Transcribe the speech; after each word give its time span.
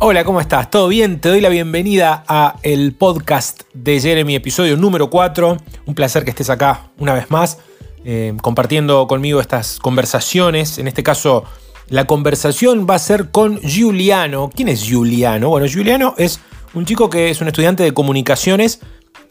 Hola, 0.00 0.22
¿cómo 0.22 0.40
estás? 0.40 0.70
¿Todo 0.70 0.86
bien? 0.86 1.20
Te 1.20 1.28
doy 1.28 1.40
la 1.40 1.48
bienvenida 1.48 2.22
a 2.28 2.54
el 2.62 2.92
podcast 2.92 3.62
de 3.74 3.98
Jeremy, 4.00 4.36
episodio 4.36 4.76
número 4.76 5.10
4. 5.10 5.56
Un 5.86 5.94
placer 5.96 6.22
que 6.22 6.30
estés 6.30 6.50
acá 6.50 6.92
una 6.98 7.14
vez 7.14 7.32
más, 7.32 7.58
eh, 8.04 8.32
compartiendo 8.40 9.08
conmigo 9.08 9.40
estas 9.40 9.80
conversaciones. 9.80 10.78
En 10.78 10.86
este 10.86 11.02
caso, 11.02 11.42
la 11.88 12.06
conversación 12.06 12.86
va 12.88 12.94
a 12.94 13.00
ser 13.00 13.30
con 13.32 13.58
Giuliano. 13.60 14.50
¿Quién 14.54 14.68
es 14.68 14.84
Giuliano? 14.84 15.48
Bueno, 15.48 15.66
Giuliano 15.66 16.14
es 16.16 16.38
un 16.74 16.86
chico 16.86 17.10
que 17.10 17.30
es 17.30 17.40
un 17.40 17.48
estudiante 17.48 17.82
de 17.82 17.92
comunicaciones 17.92 18.78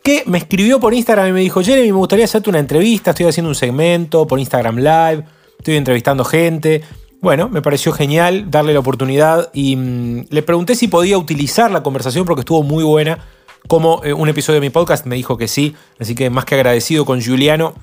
que 0.03 0.23
me 0.25 0.37
escribió 0.37 0.81
por 0.81 0.93
Instagram 0.93 1.29
y 1.29 1.31
me 1.31 1.39
dijo, 1.39 1.63
Jeremy, 1.63 1.93
me 1.93 1.97
gustaría 1.97 2.25
hacerte 2.25 2.49
una 2.49 2.59
entrevista, 2.59 3.11
estoy 3.11 3.27
haciendo 3.27 3.47
un 3.47 3.55
segmento 3.55 4.27
por 4.27 4.37
Instagram 4.37 4.79
Live, 4.79 5.23
estoy 5.59 5.77
entrevistando 5.77 6.25
gente. 6.25 6.83
Bueno, 7.19 7.49
me 7.49 7.63
pareció 7.63 7.93
genial 7.93 8.51
darle 8.51 8.73
la 8.73 8.79
oportunidad 8.79 9.49
y 9.53 9.75
mm, 9.75 10.27
le 10.29 10.43
pregunté 10.43 10.75
si 10.75 10.87
podía 10.87 11.17
utilizar 11.17 11.71
la 11.71 11.81
conversación 11.81 12.25
porque 12.25 12.41
estuvo 12.41 12.61
muy 12.61 12.83
buena 12.83 13.19
como 13.67 14.03
eh, 14.03 14.13
un 14.13 14.29
episodio 14.29 14.59
de 14.59 14.67
mi 14.67 14.69
podcast. 14.69 15.05
Me 15.07 15.15
dijo 15.15 15.35
que 15.35 15.47
sí, 15.47 15.75
así 15.99 16.13
que 16.13 16.29
más 16.29 16.45
que 16.45 16.55
agradecido 16.55 17.05
con 17.05 17.23
Juliano. 17.23 17.73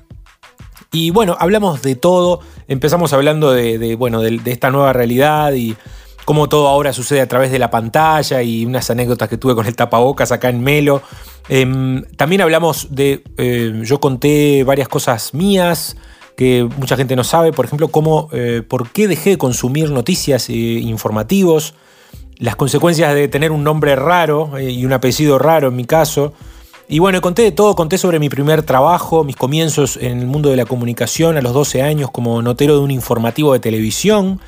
Y 0.91 1.09
bueno, 1.09 1.35
hablamos 1.37 1.81
de 1.81 1.95
todo. 1.95 2.39
Empezamos 2.69 3.11
hablando 3.11 3.51
de, 3.51 3.95
bueno, 3.95 4.21
de, 4.21 4.39
esta 4.45 4.71
nueva 4.71 4.93
realidad 4.93 5.51
y 5.53 5.75
cómo 6.23 6.47
todo 6.47 6.69
ahora 6.69 6.93
sucede 6.93 7.19
a 7.19 7.27
través 7.27 7.51
de 7.51 7.59
la 7.59 7.69
pantalla 7.69 8.41
y 8.41 8.65
unas 8.65 8.89
anécdotas 8.89 9.27
que 9.27 9.37
tuve 9.37 9.53
con 9.53 9.65
el 9.65 9.75
tapabocas 9.75 10.31
acá 10.31 10.47
en 10.47 10.61
Melo. 10.61 11.01
Em, 11.49 12.03
también 12.15 12.41
hablamos 12.41 12.87
de, 12.95 13.23
eh, 13.37 13.81
yo 13.83 13.99
conté 13.99 14.63
varias 14.63 14.87
cosas 14.87 15.33
mías, 15.33 15.97
que 16.35 16.67
mucha 16.77 16.97
gente 16.97 17.15
no 17.15 17.23
sabe, 17.23 17.53
por 17.53 17.65
ejemplo, 17.65 17.87
cómo, 17.87 18.29
eh, 18.31 18.61
por 18.67 18.89
qué 18.89 19.07
dejé 19.07 19.31
de 19.31 19.37
consumir 19.37 19.89
noticias 19.91 20.49
eh, 20.49 20.53
informativos, 20.53 21.73
las 22.37 22.55
consecuencias 22.55 23.13
de 23.15 23.27
tener 23.27 23.51
un 23.51 23.63
nombre 23.63 23.95
raro 23.95 24.57
eh, 24.57 24.69
y 24.71 24.85
un 24.85 24.93
apellido 24.93 25.39
raro 25.39 25.69
en 25.69 25.75
mi 25.75 25.85
caso. 25.85 26.33
Y 26.87 26.99
bueno, 26.99 27.21
conté 27.21 27.41
de 27.41 27.51
todo, 27.51 27.75
conté 27.75 27.97
sobre 27.97 28.19
mi 28.19 28.29
primer 28.29 28.63
trabajo, 28.63 29.23
mis 29.23 29.35
comienzos 29.35 29.97
en 29.97 30.19
el 30.19 30.27
mundo 30.27 30.49
de 30.49 30.57
la 30.57 30.65
comunicación 30.65 31.37
a 31.37 31.41
los 31.41 31.53
12 31.53 31.81
años 31.81 32.11
como 32.11 32.41
notero 32.41 32.75
de 32.75 32.81
un 32.81 32.91
informativo 32.91 33.53
de 33.53 33.59
televisión. 33.59 34.39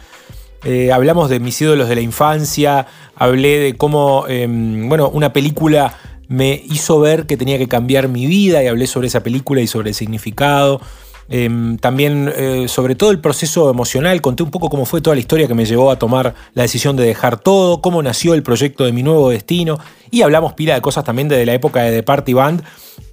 hablamos 0.91 1.29
de 1.29 1.39
mis 1.39 1.61
ídolos 1.61 1.87
de 1.87 1.95
la 1.95 2.01
infancia, 2.01 2.87
hablé 3.15 3.57
de 3.59 3.77
cómo, 3.77 4.25
em, 4.27 4.89
bueno, 4.89 5.07
una 5.07 5.31
película 5.31 5.95
me 6.27 6.61
hizo 6.69 6.99
ver 6.99 7.25
que 7.25 7.37
tenía 7.37 7.57
que 7.57 7.67
cambiar 7.67 8.09
mi 8.09 8.25
vida 8.25 8.61
y 8.63 8.67
hablé 8.67 8.85
sobre 8.87 9.07
esa 9.07 9.23
película 9.23 9.61
y 9.61 9.67
sobre 9.67 9.89
el 9.89 9.95
significado. 9.95 10.81
Em, 11.29 11.77
también 11.77 12.31
eh, 12.35 12.67
sobre 12.67 12.95
todo 12.95 13.11
el 13.11 13.19
proceso 13.19 13.69
emocional, 13.69 14.21
conté 14.21 14.43
un 14.43 14.51
poco 14.51 14.69
cómo 14.69 14.85
fue 14.85 15.01
toda 15.01 15.15
la 15.15 15.19
historia 15.19 15.47
que 15.47 15.53
me 15.53 15.65
llevó 15.65 15.91
a 15.91 15.99
tomar 15.99 16.35
la 16.53 16.63
decisión 16.63 16.95
de 16.95 17.05
dejar 17.05 17.39
todo, 17.39 17.81
cómo 17.81 18.01
nació 18.01 18.33
el 18.33 18.43
proyecto 18.43 18.85
de 18.85 18.93
mi 18.93 19.03
nuevo 19.03 19.29
destino 19.29 19.77
y 20.09 20.21
hablamos 20.21 20.53
pila 20.53 20.75
de 20.75 20.81
cosas 20.81 21.03
también 21.03 21.27
desde 21.27 21.45
la 21.45 21.53
época 21.53 21.81
de 21.81 21.91
The 21.91 22.03
Party 22.03 22.33
Band, 22.33 22.63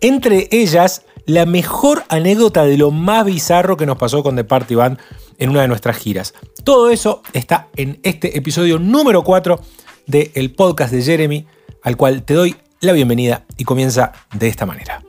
entre 0.01 0.49
ellas 0.53 1.03
la 1.27 1.47
mejor 1.47 2.05
anécdota 2.09 2.65
de 2.65 2.77
lo 2.77 2.91
más 2.91 3.25
bizarro 3.25 3.77
que 3.77 3.87
nos 3.87 3.97
pasó 3.97 4.23
con 4.23 4.37
The 4.37 4.45
Party 4.45 4.75
Band 4.75 4.99
en 5.39 5.51
una 5.51 5.63
de 5.63 5.69
nuestras 5.69 5.97
giras. 5.97 6.35
Todo 6.63 6.91
eso 6.91 7.23
está 7.33 7.69
en 7.77 7.99
este 8.03 8.37
episodio 8.39 8.79
número 8.79 9.25
4 9.25 9.61
del 10.07 10.53
podcast 10.53 10.93
de 10.93 11.03
Jeremy, 11.03 11.47
al 11.83 11.97
cual 11.97 12.23
te 12.23 12.35
doy 12.35 12.57
la 12.81 12.93
bienvenida 12.93 13.45
y 13.57 13.65
comienza 13.65 14.13
de 14.35 14.49
esta 14.49 14.67
manera. 14.67 15.03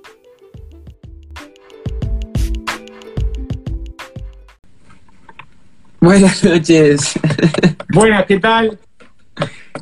Buenas 6.06 6.44
noches. 6.44 7.20
Buenas, 7.92 8.28
¿qué 8.28 8.40
tal? 8.40 8.78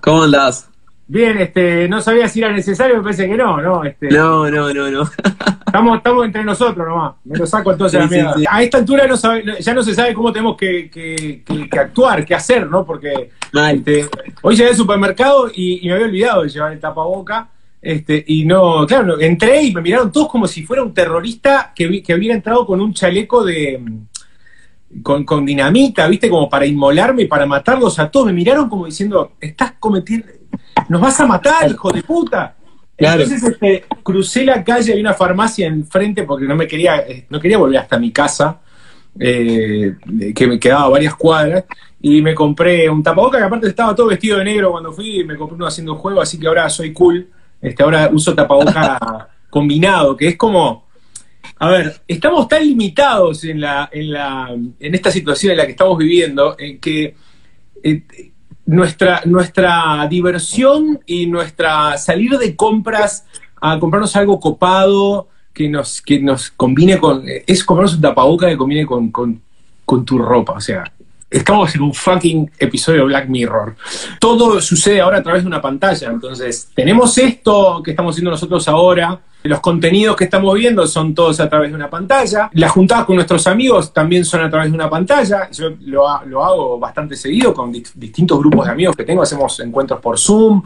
¿Cómo 0.02 0.24
andás? 0.24 0.70
Bien, 1.06 1.38
este, 1.38 1.90
no 1.90 2.00
sabía 2.00 2.30
si 2.30 2.40
era 2.40 2.50
necesario, 2.50 2.96
me 2.96 3.04
parece 3.04 3.28
que 3.28 3.36
no, 3.36 3.62
¿no? 3.62 3.84
Este, 3.84 4.08
no, 4.08 4.50
no, 4.50 4.74
no, 4.74 4.90
no. 4.90 5.04
Estamos, 5.66 5.98
estamos 5.98 6.26
entre 6.26 6.46
nosotros 6.46 6.88
nomás. 6.88 7.16
Me 7.26 7.38
lo 7.38 7.46
saco 7.46 7.74
entonces 7.74 8.00
a 8.50 8.64
esta 8.64 8.78
altura 8.78 9.06
no 9.06 9.16
ya 9.60 9.74
no 9.74 9.84
se 9.84 9.94
sabe 9.94 10.14
cómo 10.14 10.32
tenemos 10.32 10.56
que, 10.56 11.44
actuar, 11.78 12.24
qué 12.24 12.36
hacer, 12.36 12.70
¿no? 12.70 12.86
Porque 12.86 13.32
este, 13.70 14.08
hoy 14.44 14.56
llegué 14.56 14.70
al 14.70 14.78
supermercado 14.78 15.52
y, 15.54 15.86
me 15.86 15.92
había 15.92 16.06
olvidado 16.06 16.44
de 16.44 16.50
llevar 16.50 16.72
el 16.72 16.80
tapaboca. 16.80 17.50
Este, 17.82 18.24
y 18.28 18.46
no, 18.46 18.88
claro, 18.88 19.20
entré 19.20 19.62
y 19.62 19.74
me 19.74 19.82
miraron 19.82 20.10
todos 20.10 20.30
como 20.30 20.48
si 20.48 20.64
fuera 20.64 20.84
un 20.84 20.94
terrorista 20.94 21.74
que, 21.76 22.02
que 22.02 22.16
hubiera 22.16 22.34
entrado 22.34 22.66
con 22.66 22.80
un 22.80 22.94
chaleco 22.94 23.44
de, 23.44 23.82
con, 25.02 25.46
dinamita, 25.46 26.08
¿viste? 26.08 26.30
Como 26.30 26.50
para 26.50 26.66
inmolarme 26.66 27.24
y 27.24 27.28
para 27.28 27.46
matarlos 27.46 27.98
a 28.00 28.10
todos. 28.10 28.28
Me 28.28 28.34
miraron 28.34 28.70
como 28.70 28.86
diciendo, 28.86 29.34
estás 29.40 29.74
cometiendo, 29.80 30.28
nos 30.90 31.02
vas 31.02 31.20
a 31.20 31.26
matar, 31.26 31.70
hijo 31.70 31.92
de 31.92 32.04
puta. 32.04 32.56
Entonces 32.98 33.44
este, 33.44 33.86
crucé 34.04 34.46
la 34.46 34.64
calle, 34.64 34.94
hay 34.94 35.00
una 35.00 35.14
farmacia 35.14 35.68
enfrente 35.68 36.24
porque 36.24 36.46
no 36.46 36.56
me 36.56 36.68
quería, 36.68 37.00
eh, 37.00 37.26
no 37.30 37.40
quería 37.40 37.58
volver 37.58 37.80
hasta 37.80 37.98
mi 37.98 38.12
casa, 38.12 38.62
eh, 39.20 39.96
que 40.36 40.48
me 40.48 40.60
quedaba 40.60 40.90
varias 40.90 41.16
cuadras, 41.16 41.66
y 42.02 42.22
me 42.22 42.36
compré 42.36 42.90
un 42.90 43.02
tapaboca 43.02 43.38
que 43.38 43.44
aparte 43.44 43.68
estaba 43.68 43.96
todo 43.96 44.08
vestido 44.08 44.38
de 44.38 44.46
negro 44.46 44.72
cuando 44.72 44.92
fui, 44.92 45.22
y 45.22 45.24
me 45.24 45.36
compré 45.36 45.56
uno 45.56 45.66
haciendo 45.66 45.96
juego, 45.96 46.22
así 46.22 46.40
que 46.40 46.48
ahora 46.48 46.70
soy 46.70 46.94
cool. 46.94 47.30
Este, 47.62 47.82
ahora 47.82 48.10
uso 48.12 48.36
tapaboca 48.36 49.30
combinado, 49.50 50.16
que 50.16 50.28
es 50.30 50.38
como 50.38 50.83
a 51.64 51.70
ver, 51.70 52.02
estamos 52.10 52.50
tan 52.50 52.62
limitados 52.62 53.46
en, 53.46 53.62
la, 53.62 53.90
en, 53.90 54.12
la, 54.12 54.50
en 54.52 54.96
esta 54.96 55.10
situación 55.10 55.54
en 55.54 55.60
la 55.60 55.66
que 55.66 55.72
estamos 55.72 55.98
viviendo, 55.98 56.58
en 56.60 56.78
que 56.78 57.16
eh, 57.82 58.04
nuestra, 58.66 59.22
nuestra 59.24 60.06
diversión 60.10 61.00
y 61.06 61.26
nuestra 61.26 61.98
salir 61.98 62.38
de 62.38 62.54
compras 62.58 63.26
a 63.62 63.80
comprarnos 63.80 64.14
algo 64.18 64.42
copado 64.42 65.30
que 65.54 65.70
nos, 65.70 66.02
que 66.02 66.20
nos 66.20 66.52
combine 66.52 66.98
con. 66.98 67.24
Es 67.48 67.64
comprarnos 67.64 67.96
un 67.96 68.02
tapaboca 68.02 68.50
que 68.50 68.58
combine 68.58 68.86
con, 68.86 69.10
con, 69.10 69.42
con 69.86 70.04
tu 70.04 70.18
ropa. 70.18 70.56
O 70.58 70.62
sea, 70.62 70.84
estamos 71.34 71.74
en 71.76 71.82
un 71.82 71.94
fucking 71.94 72.52
episodio 72.60 73.06
Black 73.06 73.28
Mirror. 73.28 73.76
Todo 74.20 74.62
sucede 74.62 75.02
ahora 75.02 75.18
a 75.18 75.24
través 75.24 75.44
de 75.44 75.48
una 75.48 75.62
pantalla. 75.62 76.10
Entonces, 76.10 76.70
tenemos 76.74 77.18
esto 77.18 77.82
que 77.84 77.92
estamos 77.92 78.14
haciendo 78.14 78.32
nosotros 78.32 78.68
ahora. 78.68 79.20
Los 79.44 79.60
contenidos 79.60 80.16
que 80.16 80.24
estamos 80.24 80.56
viendo 80.56 80.88
son 80.88 81.14
todos 81.14 81.40
a 81.40 81.50
través 81.50 81.70
de 81.70 81.76
una 81.76 81.90
pantalla. 81.90 82.50
Las 82.54 82.72
juntadas 82.72 83.06
con 83.06 83.16
nuestros 83.16 83.46
amigos 83.48 83.92
también 83.92 84.24
son 84.24 84.42
a 84.42 84.50
través 84.50 84.70
de 84.70 84.76
una 84.76 84.90
pantalla. 84.90 85.50
Yo 85.52 85.72
lo, 85.82 86.08
hago 86.08 86.80
bastante 86.80 87.16
seguido 87.16 87.54
con 87.54 87.72
distintos 87.72 88.40
grupos 88.40 88.68
de 88.68 88.72
amigos 88.72 88.96
que 88.96 89.04
tengo. 89.04 89.22
Hacemos 89.22 89.60
encuentros 89.60 90.00
por 90.00 90.18
Zoom. 90.18 90.64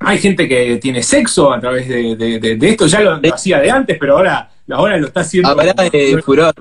Hay 0.00 0.18
gente 0.18 0.48
que 0.48 0.76
tiene 0.76 1.02
sexo 1.02 1.52
a 1.52 1.58
través 1.58 1.88
de, 1.88 2.58
esto. 2.60 2.86
Ya 2.86 3.00
lo, 3.00 3.20
hacía 3.34 3.58
de 3.58 3.70
antes, 3.70 3.96
pero 3.98 4.18
ahora, 4.18 4.48
ahora 4.70 4.96
lo 4.96 5.08
está 5.08 5.20
haciendo. 5.20 5.50
Ahora 5.50 5.72
de 5.72 6.22
furor 6.24 6.54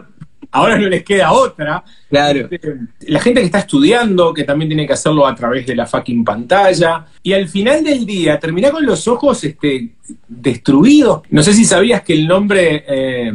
ahora 0.52 0.78
no 0.78 0.88
les 0.88 1.04
queda 1.04 1.32
otra. 1.32 1.84
Claro. 2.10 2.48
Este, 2.50 2.76
la 3.08 3.20
gente 3.20 3.42
que 3.42 3.46
está 3.46 3.60
estudiando, 3.60 4.34
que 4.34 4.44
también 4.44 4.70
tiene 4.70 4.88
que 4.88 4.94
hacerlo 4.94 5.26
a 5.28 5.36
través 5.36 5.66
de 5.66 5.76
la 5.76 5.86
fucking 5.86 6.24
pantalla. 6.24 7.06
Y 7.24 7.34
al 7.34 7.48
final 7.48 7.84
del 7.84 8.06
día, 8.06 8.40
termina 8.40 8.72
con 8.72 8.86
los 8.86 9.08
ojos 9.08 9.44
este, 9.44 9.90
destruidos. 10.28 11.22
No 11.30 11.44
sé 11.44 11.54
si 11.54 11.66
sabías 11.66 12.02
que 12.02 12.14
el 12.14 12.28
nombre 12.28 12.84
eh, 12.88 13.32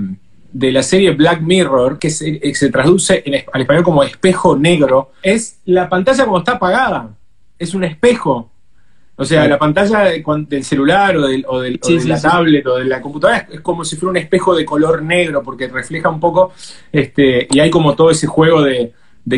de 0.52 0.72
la 0.72 0.82
serie 0.82 1.12
Black 1.12 1.40
Mirror, 1.40 1.98
que 1.98 2.10
se, 2.10 2.40
eh, 2.42 2.54
se 2.54 2.70
traduce 2.70 3.22
en, 3.24 3.44
al 3.52 3.60
español 3.60 3.84
como 3.84 4.02
espejo 4.02 4.56
negro, 4.56 5.12
es 5.22 5.58
la 5.66 5.88
pantalla 5.88 6.24
como 6.24 6.38
está 6.38 6.52
apagada. 6.52 7.10
Es 7.58 7.74
un 7.74 7.84
espejo. 7.84 8.50
O 9.16 9.24
sea, 9.24 9.46
la 9.46 9.58
pantalla 9.58 10.00
del 10.00 10.64
celular 10.64 11.16
o, 11.16 11.28
del, 11.28 11.44
o, 11.48 11.60
del, 11.60 11.78
de 11.78 12.04
la 12.04 12.20
tablet 12.20 12.66
o 12.66 12.76
de 12.76 12.84
la 12.84 13.00
computadora 13.00 13.46
es, 13.50 13.60
como 13.60 13.84
si 13.84 13.96
fuera 13.96 14.10
un 14.10 14.16
espejo 14.16 14.56
de 14.56 14.64
color 14.64 15.02
negro 15.02 15.40
porque 15.42 15.68
refleja 15.68 16.08
un 16.08 16.18
poco, 16.18 16.52
este, 16.90 17.46
y 17.50 17.60
hay 17.60 17.70
como 17.70 17.94
todo 17.94 18.10
ese 18.10 18.26
juego 18.26 18.62
de, 18.62 18.92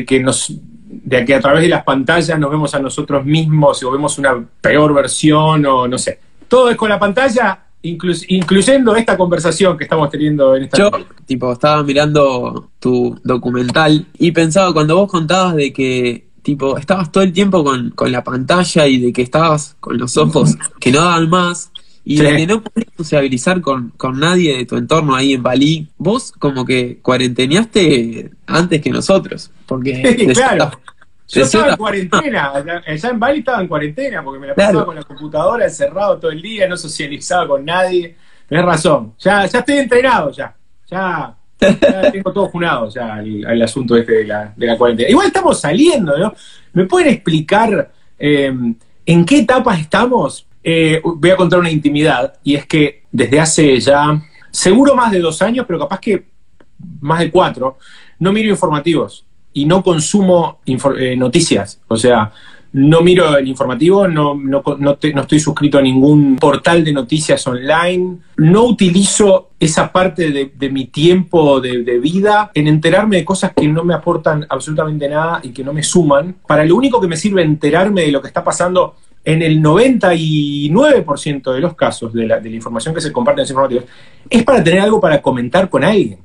que 0.07 0.21
nos 0.21 0.51
de 0.89 1.25
que 1.25 1.35
a 1.35 1.41
través 1.41 1.63
de 1.63 1.69
las 1.69 1.85
pantallas 1.85 2.39
nos 2.39 2.51
vemos 2.51 2.75
a 2.75 2.78
nosotros 2.78 3.25
mismos 3.25 3.83
o 3.83 3.91
vemos 3.91 4.19
una 4.19 4.43
peor 4.61 4.95
versión 4.95 5.67
o 5.67 5.87
no 5.87 5.99
sé. 5.99 6.21
Todo 6.49 6.71
es 6.71 6.77
con 6.77 6.89
la 6.89 6.99
pantalla, 6.99 7.67
incluyendo 7.83 8.97
esta 8.97 9.17
conversación 9.17 9.77
que 9.77 9.84
estamos 9.84 10.09
teniendo 10.09 10.57
en 10.57 10.65
esta... 10.65 10.79
Yo, 10.79 10.91
tipo, 11.27 11.53
estaba 11.53 11.83
mirando 11.83 12.71
tu 12.79 13.19
documental 13.22 14.07
y 14.17 14.31
pensaba 14.33 14.72
cuando 14.72 14.97
vos 14.97 15.11
contabas 15.11 15.57
de 15.57 15.72
que 15.72 16.26
tipo, 16.47 16.78
estabas 16.78 17.10
todo 17.10 17.25
el 17.25 17.33
tiempo 17.33 17.65
con, 17.65 18.13
la 18.13 18.22
pantalla 18.22 18.87
y 18.87 18.98
de 18.98 19.13
que 19.13 19.22
estabas 19.22 19.77
con 19.81 19.98
los 19.98 20.16
ojos 20.16 20.54
que 20.81 20.93
no 20.93 21.01
daban 21.01 21.28
más 21.28 21.72
y 22.04 22.21
de 22.21 22.37
que 22.37 22.47
no 22.47 22.63
podías 22.63 22.93
sociabilizar 22.97 23.60
con, 23.60 23.93
nadie 24.15 24.59
de 24.59 24.65
tu 24.65 24.77
entorno 24.77 25.16
ahí 25.16 25.33
en 25.33 25.43
Bali. 25.43 25.89
Vos 25.98 26.31
como 26.39 26.65
que 26.65 27.01
cuarenteneaste 27.03 28.31
antes 28.47 28.81
que 28.81 28.91
nosotros, 28.91 29.51
porque... 29.66 30.33
claro. 30.33 30.71
Yo 31.28 31.43
estaba 31.43 31.71
en 31.71 31.77
cuarentena, 31.77 32.53
allá, 32.53 33.10
en 33.10 33.19
Bali 33.19 33.41
estaba 33.41 33.60
en 33.60 33.66
cuarentena 33.66 34.22
porque 34.22 34.39
me 34.39 34.47
la 34.47 34.54
pasaba 34.54 34.84
con 34.84 34.95
la 34.95 35.03
computadora 35.03 35.65
encerrado 35.65 36.21
todo 36.21 36.31
el 36.31 36.41
día, 36.41 36.69
no 36.69 36.77
socializaba 36.77 37.48
con 37.48 37.65
nadie. 37.65 38.15
Tenés 38.48 38.65
razón, 38.65 39.15
ya, 39.19 39.45
ya 39.47 39.59
estoy 39.59 39.78
entrenado 39.78 40.31
ya. 40.31 40.54
Ya 40.89 41.37
tengo 41.59 42.33
todo 42.33 42.51
funado 42.51 42.89
ya 42.91 43.21
el, 43.21 43.63
asunto 43.63 43.97
este 43.97 44.13
de 44.13 44.25
la, 44.25 44.53
de 44.57 44.67
la, 44.67 44.77
cuarentena. 44.77 45.09
Igual 45.09 45.29
estamos 45.29 45.61
saliendo, 45.61 46.19
¿no? 46.19 46.35
¿Me 46.73 46.85
pueden 46.85 47.09
explicar 47.09 47.91
eh, 48.19 48.53
¿En 49.05 49.25
qué 49.25 49.39
etapa 49.39 49.77
estamos? 49.77 50.47
Eh, 50.65 51.01
voy 51.05 51.31
a 51.31 51.37
contar 51.37 51.61
una 51.61 51.71
intimidad, 51.71 52.35
y 52.43 52.57
es 52.57 52.67
que 52.67 53.05
desde 53.13 53.39
hace 53.39 53.79
ya, 53.79 54.21
seguro 54.51 54.97
más 54.97 55.13
de 55.13 55.21
dos 55.21 55.41
años, 55.43 55.65
pero 55.67 55.79
capaz 55.79 56.01
que 56.01 56.25
más 57.01 57.21
de 57.21 57.31
cuatro, 57.31 57.79
no 58.19 58.33
miro 58.33 58.51
informativos 58.51 59.25
y 59.53 59.65
no 59.65 59.83
consumo 59.83 60.59
eh, 60.67 61.15
noticias. 61.17 61.81
O 61.87 61.97
sea, 61.97 62.33
no 62.77 63.01
miro 63.01 63.39
el 63.39 63.49
informativo, 63.49 64.07
no, 64.07 64.34
no, 64.34 64.63
no, 64.78 64.99
estoy 65.01 65.41
suscrito 65.41 65.78
a 65.78 65.83
ningún 65.83 66.37
portal 66.37 66.84
de 66.84 66.93
noticias 66.93 67.47
online, 67.47 68.19
no 68.37 68.65
utilizo 68.65 69.53
esa 69.59 69.91
parte 69.91 70.31
de, 70.31 70.71
mi 70.71 70.84
tiempo 70.84 71.59
de, 71.59 71.84
de, 71.84 71.99
vida 71.99 72.51
en 72.53 72.67
enterarme 72.69 73.17
de 73.17 73.25
cosas 73.25 73.53
que 73.57 73.67
no 73.67 73.83
me 73.83 73.95
aportan 73.95 74.45
absolutamente 74.51 75.09
nada 75.09 75.41
y 75.43 75.53
que 75.55 75.65
no 75.65 75.73
me 75.73 75.83
suman. 75.83 76.37
Para 76.47 76.67
lo 76.67 76.77
único 76.77 77.01
que 77.01 77.09
me 77.09 77.17
sirve 77.17 77.41
enterarme 77.41 78.03
de 78.03 78.13
lo 78.13 78.21
que 78.21 78.28
está 78.28 78.45
pasando 78.45 78.97
en 79.25 79.41
el 79.41 79.63
99% 79.63 81.55
de 81.55 81.61
los 81.61 81.75
casos 81.75 82.13
de 82.13 82.27
la, 82.27 82.41
de 82.41 82.51
la 82.51 82.57
información 82.57 82.95
que 82.95 83.01
se 83.01 83.11
comparte 83.11 83.41
en 83.41 83.45
los 83.45 83.51
informativos, 83.53 83.84
es 84.29 84.45
para 84.45 84.63
tener 84.63 84.81
algo 84.81 85.01
para 85.01 85.22
comentar 85.22 85.71
con 85.71 85.83
alguien. 85.83 86.19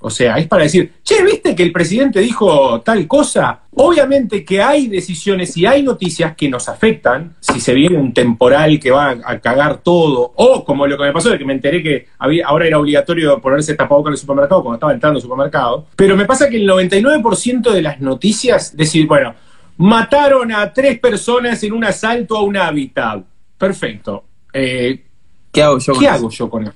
O 0.00 0.10
sea, 0.10 0.38
es 0.38 0.46
para 0.46 0.62
decir, 0.62 0.92
che, 1.02 1.22
¿viste 1.24 1.56
que 1.56 1.64
el 1.64 1.72
presidente 1.72 2.20
dijo 2.20 2.80
tal 2.82 3.06
cosa? 3.08 3.62
Obviamente 3.80 4.44
que 4.44 4.60
hay 4.60 4.88
decisiones 4.88 5.56
y 5.56 5.64
hay 5.64 5.84
noticias 5.84 6.34
que 6.34 6.48
nos 6.48 6.68
afectan, 6.68 7.36
si 7.38 7.60
se 7.60 7.72
viene 7.74 7.96
un 7.96 8.12
temporal 8.12 8.80
que 8.80 8.90
va 8.90 9.16
a 9.24 9.38
cagar 9.38 9.78
todo, 9.82 10.32
o 10.34 10.64
como 10.64 10.84
lo 10.84 10.98
que 10.98 11.04
me 11.04 11.12
pasó 11.12 11.30
de 11.30 11.38
que 11.38 11.44
me 11.44 11.52
enteré 11.52 11.80
que 11.80 12.06
había, 12.18 12.44
ahora 12.48 12.66
era 12.66 12.80
obligatorio 12.80 13.40
ponerse 13.40 13.76
tapabocas 13.76 14.10
en 14.10 14.14
el 14.14 14.18
supermercado 14.18 14.62
cuando 14.62 14.74
estaba 14.74 14.92
entrando 14.92 15.18
al 15.18 15.22
supermercado, 15.22 15.86
pero 15.94 16.16
me 16.16 16.24
pasa 16.24 16.48
que 16.50 16.56
el 16.56 16.68
99% 16.68 17.70
de 17.70 17.82
las 17.82 18.00
noticias 18.00 18.76
decir, 18.76 19.06
bueno, 19.06 19.32
mataron 19.76 20.50
a 20.50 20.72
tres 20.72 20.98
personas 20.98 21.62
en 21.62 21.72
un 21.72 21.84
asalto 21.84 22.36
a 22.36 22.42
un 22.42 22.56
hábitat. 22.56 23.24
Perfecto. 23.56 24.24
Eh, 24.52 25.04
¿Qué 25.52 25.62
hago 25.62 25.78
yo 25.78 25.92
¿qué 25.94 26.08
hago 26.08 26.30
yo 26.30 26.50
con 26.50 26.64
eso? 26.64 26.74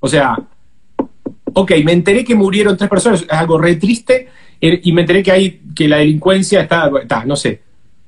O 0.00 0.08
sea, 0.08 0.34
ok, 1.52 1.72
me 1.84 1.92
enteré 1.92 2.24
que 2.24 2.34
murieron 2.34 2.76
tres 2.76 2.88
personas, 2.88 3.22
es 3.22 3.30
algo 3.30 3.58
re 3.58 3.76
triste, 3.76 4.28
y 4.60 4.92
me 4.92 5.02
enteré 5.02 5.22
que 5.22 5.32
hay, 5.32 5.60
que 5.74 5.88
la 5.88 5.98
delincuencia 5.98 6.60
está, 6.60 6.90
está, 7.00 7.24
no 7.24 7.36
sé. 7.36 7.60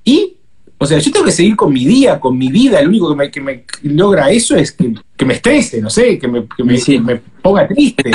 ¿Y? 0.04 0.36
O 0.82 0.86
sea, 0.86 0.98
yo 0.98 1.12
tengo 1.12 1.26
que 1.26 1.32
seguir 1.32 1.56
con 1.56 1.70
mi 1.74 1.84
día, 1.84 2.18
con 2.18 2.38
mi 2.38 2.48
vida. 2.48 2.80
Lo 2.80 2.88
único 2.88 3.14
que 3.30 3.40
me, 3.42 3.64
logra 3.82 4.30
eso 4.30 4.56
es 4.56 4.72
que, 4.72 5.26
me 5.26 5.34
estrese, 5.34 5.82
no 5.82 5.90
sé, 5.90 6.18
que 6.18 6.26
me, 6.26 6.46
ponga 7.42 7.68
triste. 7.68 8.10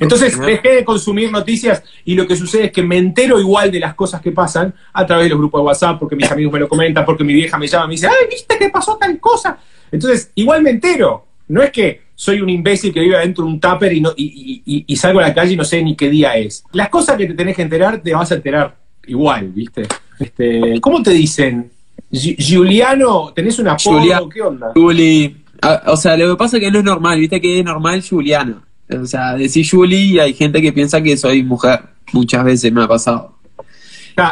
Entonces 0.00 0.36
dejé 0.36 0.68
de 0.68 0.84
consumir 0.84 1.30
noticias 1.30 1.80
y 2.04 2.16
lo 2.16 2.26
que 2.26 2.34
sucede 2.34 2.64
es 2.66 2.72
que 2.72 2.82
me 2.82 2.98
entero 2.98 3.38
igual 3.38 3.70
de 3.70 3.78
las 3.78 3.94
cosas 3.94 4.20
que 4.20 4.32
pasan 4.32 4.74
a 4.92 5.06
través 5.06 5.26
de 5.26 5.30
los 5.30 5.38
grupos 5.38 5.60
de 5.60 5.66
WhatsApp, 5.66 6.00
porque 6.00 6.16
mis 6.16 6.28
amigos 6.28 6.52
me 6.52 6.58
lo 6.58 6.68
comentan, 6.68 7.04
porque 7.04 7.22
mi 7.22 7.34
vieja 7.34 7.56
me 7.56 7.68
llama 7.68 7.84
y 7.84 7.88
me 7.88 7.94
dice, 7.94 8.08
ay, 8.08 8.26
¿viste 8.28 8.58
que 8.58 8.68
pasó 8.68 8.96
tal 8.96 9.20
cosa? 9.20 9.56
Entonces, 9.92 10.32
igual 10.34 10.62
me 10.62 10.70
entero. 10.70 11.24
No 11.46 11.62
es 11.62 11.70
que 11.70 12.07
soy 12.18 12.40
un 12.40 12.50
imbécil 12.50 12.92
que 12.92 12.98
vive 12.98 13.16
adentro 13.16 13.44
de 13.44 13.50
un 13.52 13.60
tupper 13.60 13.92
y, 13.92 14.00
no, 14.00 14.10
y, 14.16 14.96
salgo 14.96 15.20
a 15.20 15.22
la 15.22 15.32
calle 15.32 15.52
y 15.52 15.56
no 15.56 15.64
sé 15.64 15.80
ni 15.84 15.94
qué 15.94 16.10
día 16.10 16.34
es. 16.34 16.64
Las 16.72 16.88
cosas 16.88 17.16
que 17.16 17.26
te 17.26 17.34
tenés 17.34 17.54
que 17.54 17.62
enterar, 17.62 18.02
te 18.02 18.12
vas 18.12 18.32
a 18.32 18.34
enterar 18.34 18.76
igual, 19.06 19.50
¿viste? 19.50 19.86
Este, 20.18 20.80
¿Cómo 20.80 21.00
te 21.00 21.12
dicen? 21.12 21.70
Giuliano, 22.10 23.32
¿tenés 23.32 23.60
una 23.60 23.74
apodo? 23.74 24.28
¿Qué 24.28 24.42
onda? 24.42 24.72
Juli. 24.74 25.44
O 25.86 25.96
sea, 25.96 26.16
lo 26.16 26.30
que 26.30 26.36
pasa 26.36 26.56
es 26.56 26.64
que 26.64 26.72
no 26.72 26.80
es 26.80 26.84
normal, 26.84 27.20
¿viste? 27.20 27.40
Que 27.40 27.60
es 27.60 27.64
normal 27.64 28.02
Juliano. 28.02 28.62
O 28.90 29.06
sea, 29.06 29.34
decir 29.34 29.64
Juli 29.70 30.14
y 30.14 30.18
hay 30.18 30.34
gente 30.34 30.60
que 30.60 30.72
piensa 30.72 31.00
que 31.00 31.16
soy 31.16 31.44
mujer. 31.44 31.82
Muchas 32.12 32.42
veces 32.42 32.72
me 32.72 32.82
ha 32.82 32.88
pasado. 32.88 33.38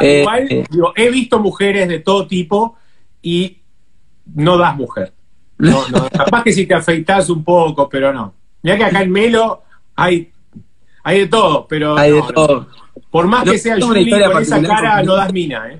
Eh, 0.01 0.19
igual, 0.19 0.47
eh. 0.51 0.65
he 0.97 1.09
visto 1.09 1.39
mujeres 1.39 1.87
de 1.87 1.99
todo 1.99 2.27
tipo 2.27 2.75
y 3.21 3.59
no 4.35 4.57
das 4.57 4.75
mujer. 4.75 5.13
No, 5.57 5.87
no, 5.89 6.09
capaz 6.09 6.43
que 6.43 6.53
si 6.53 6.65
te 6.65 6.73
afeitas 6.73 7.29
un 7.29 7.43
poco, 7.43 7.89
pero 7.89 8.13
no. 8.13 8.33
Mira 8.63 8.77
que 8.77 8.83
acá 8.85 9.01
en 9.01 9.11
Melo 9.11 9.63
hay, 9.95 10.31
hay 11.03 11.19
de 11.19 11.27
todo, 11.27 11.67
pero. 11.67 11.97
Hay 11.97 12.11
de 12.11 12.23
todo. 12.33 12.67
Por 13.09 13.27
más 13.27 13.43
que 13.43 13.57
sea 13.57 13.77
Juli, 13.79 14.09
con 14.09 14.41
esa 14.41 14.61
cara 14.61 15.03
no 15.03 15.15
das 15.15 15.31
mina, 15.31 15.69
¿eh? 15.71 15.79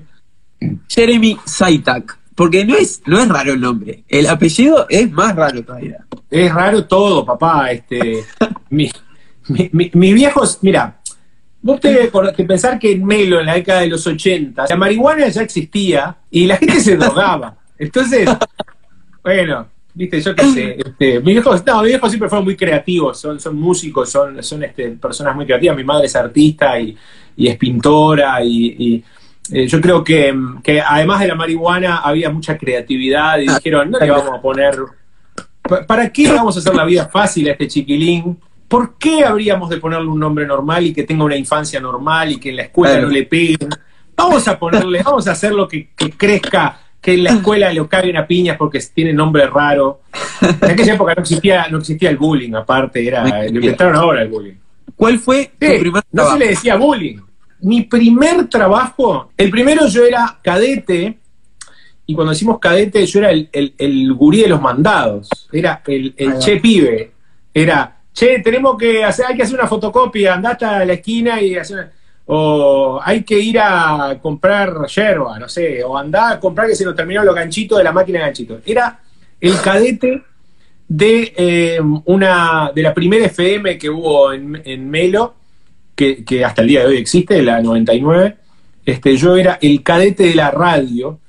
Jeremy 0.88 1.36
Saitak. 1.44 2.18
Porque 2.34 2.64
no 2.64 2.76
es, 2.76 3.02
no 3.06 3.18
es 3.18 3.28
raro 3.28 3.54
el 3.54 3.60
nombre. 3.60 4.04
El 4.06 4.28
apellido 4.28 4.86
es 4.88 5.10
más 5.10 5.34
raro 5.34 5.60
todavía. 5.64 6.06
Es 6.30 6.54
raro 6.54 6.86
todo, 6.86 7.24
papá. 7.24 7.72
Este, 7.72 8.24
mis 8.70 10.14
viejos, 10.14 10.58
mira, 10.62 11.00
vos 11.60 11.80
tenés 11.80 12.10
que 12.36 12.44
pensar 12.44 12.78
que 12.78 12.92
en 12.92 13.04
Melo, 13.04 13.40
en 13.40 13.46
la 13.46 13.54
década 13.54 13.80
de 13.80 13.88
los 13.88 14.06
80, 14.06 14.66
la 14.68 14.76
marihuana 14.76 15.28
ya 15.28 15.42
existía 15.42 16.16
y 16.30 16.46
la 16.46 16.56
gente 16.56 16.80
se 16.80 16.96
drogaba. 16.96 17.56
Entonces, 17.76 18.28
bueno, 19.28 19.68
viste, 19.92 20.20
yo 20.20 20.34
qué 20.34 20.44
sé. 20.44 20.76
Este, 20.86 21.20
mis 21.20 21.34
viejos, 21.34 21.64
no, 21.66 21.82
mis 21.82 21.90
viejos 21.90 22.10
siempre 22.10 22.28
fueron 22.28 22.44
muy 22.44 22.56
creativos, 22.56 23.20
son, 23.20 23.38
son 23.38 23.56
músicos, 23.56 24.10
son, 24.10 24.42
son 24.42 24.62
este, 24.64 24.90
personas 24.90 25.36
muy 25.36 25.44
creativas. 25.44 25.76
Mi 25.76 25.84
madre 25.84 26.06
es 26.06 26.16
artista 26.16 26.80
y, 26.80 26.96
es 27.36 27.56
pintora 27.56 28.42
y, 28.42 29.04
eh, 29.52 29.66
yo 29.66 29.80
creo 29.80 30.02
que, 30.02 30.34
que, 30.62 30.80
además 30.80 31.20
de 31.20 31.28
la 31.28 31.34
marihuana 31.34 31.98
había 31.98 32.30
mucha 32.30 32.58
creatividad 32.58 33.38
y 33.38 33.48
ah, 33.48 33.54
dijeron, 33.54 33.90
no 33.90 33.98
le 33.98 34.10
vamos 34.10 34.38
a 34.38 34.42
poner, 34.42 34.76
¿para 35.86 36.10
qué 36.10 36.32
vamos 36.32 36.56
a 36.56 36.60
hacer 36.60 36.74
la 36.74 36.84
vida 36.84 37.08
fácil 37.08 37.48
a 37.48 37.52
este 37.52 37.68
chiquilín? 37.68 38.38
¿Por 38.66 38.98
qué 38.98 39.24
habríamos 39.24 39.70
de 39.70 39.78
ponerle 39.78 40.08
un 40.08 40.18
nombre 40.18 40.46
normal 40.46 40.86
y 40.86 40.92
que 40.92 41.04
tenga 41.04 41.24
una 41.24 41.36
infancia 41.36 41.80
normal 41.80 42.32
y 42.32 42.40
que 42.40 42.50
en 42.50 42.56
la 42.56 42.62
escuela 42.62 43.00
no 43.00 43.08
le 43.08 43.24
peguen? 43.24 43.68
Vamos 44.16 44.48
a 44.48 44.58
ponerle, 44.58 45.02
vamos 45.02 45.28
a 45.28 45.32
hacer 45.32 45.52
lo 45.52 45.68
que, 45.68 45.90
que 45.96 46.10
crezca 46.10 46.87
que 47.00 47.14
en 47.14 47.24
la 47.24 47.30
escuela 47.30 47.72
lo 47.72 47.88
caguen 47.88 48.16
a 48.16 48.26
piñas 48.26 48.56
porque 48.56 48.80
tiene 48.92 49.12
nombre 49.12 49.46
raro. 49.46 50.00
En 50.40 50.70
aquella 50.70 50.94
época 50.94 51.14
no 51.14 51.22
existía, 51.22 51.68
no 51.68 51.78
existía 51.78 52.10
el 52.10 52.16
bullying, 52.16 52.54
aparte, 52.54 53.06
era, 53.06 53.24
lo 53.48 53.60
inventaron 53.60 53.96
ahora 53.96 54.22
el 54.22 54.28
bullying. 54.28 54.54
¿Cuál 54.96 55.18
fue 55.18 55.52
tu 55.58 55.66
primer 55.66 56.02
trabajo? 56.02 56.08
No 56.12 56.30
se 56.32 56.38
le 56.38 56.48
decía 56.48 56.76
bullying. 56.76 57.18
Mi 57.60 57.82
primer 57.82 58.48
trabajo, 58.48 59.30
el 59.36 59.50
primero 59.50 59.86
yo 59.86 60.04
era 60.04 60.38
cadete, 60.42 61.18
y 62.06 62.14
cuando 62.14 62.32
decimos 62.32 62.58
cadete, 62.58 63.04
yo 63.04 63.18
era 63.20 63.30
el, 63.30 63.48
el, 63.52 64.14
gurí 64.14 64.42
de 64.42 64.48
los 64.48 64.60
mandados, 64.60 65.28
era 65.52 65.82
el, 65.86 66.14
el 66.16 66.38
che 66.38 66.58
pibe, 66.58 67.12
era, 67.52 68.00
che, 68.12 68.40
tenemos 68.40 68.78
que 68.78 69.04
hacer, 69.04 69.26
hay 69.26 69.36
que 69.36 69.42
hacer 69.42 69.58
una 69.58 69.68
fotocopia, 69.68 70.34
andá 70.34 70.50
hasta 70.50 70.84
la 70.84 70.94
esquina 70.94 71.40
y 71.42 71.56
hacer 71.56 71.97
o 72.30 73.00
hay 73.02 73.22
que 73.22 73.38
ir 73.38 73.58
a 73.58 74.18
comprar 74.20 74.86
yerba, 74.86 75.38
no 75.38 75.48
sé, 75.48 75.82
o 75.82 75.96
andar 75.96 76.34
a 76.34 76.40
comprar 76.40 76.68
que 76.68 76.76
se 76.76 76.84
nos 76.84 76.94
terminó 76.94 77.24
los 77.24 77.34
ganchitos 77.34 77.78
de 77.78 77.84
la 77.84 77.92
máquina 77.92 78.18
de 78.18 78.24
ganchitos. 78.26 78.62
Era 78.66 79.00
el 79.40 79.58
cadete 79.62 80.22
de 80.86 81.32
eh, 81.34 81.80
una 82.04 82.70
de 82.74 82.82
la 82.82 82.92
primera 82.92 83.24
FM 83.26 83.78
que 83.78 83.88
hubo 83.88 84.32
en, 84.34 84.90
Melo, 84.90 85.36
que, 85.94 86.44
hasta 86.44 86.60
el 86.60 86.68
día 86.68 86.80
de 86.80 86.86
hoy 86.88 86.96
existe, 86.98 87.42
la 87.42 87.62
99. 87.62 88.36
Este, 88.84 89.16
yo 89.16 89.34
era 89.34 89.58
el 89.62 89.82
cadete 89.82 90.24
de 90.24 90.34
la 90.34 90.50
radio 90.50 91.20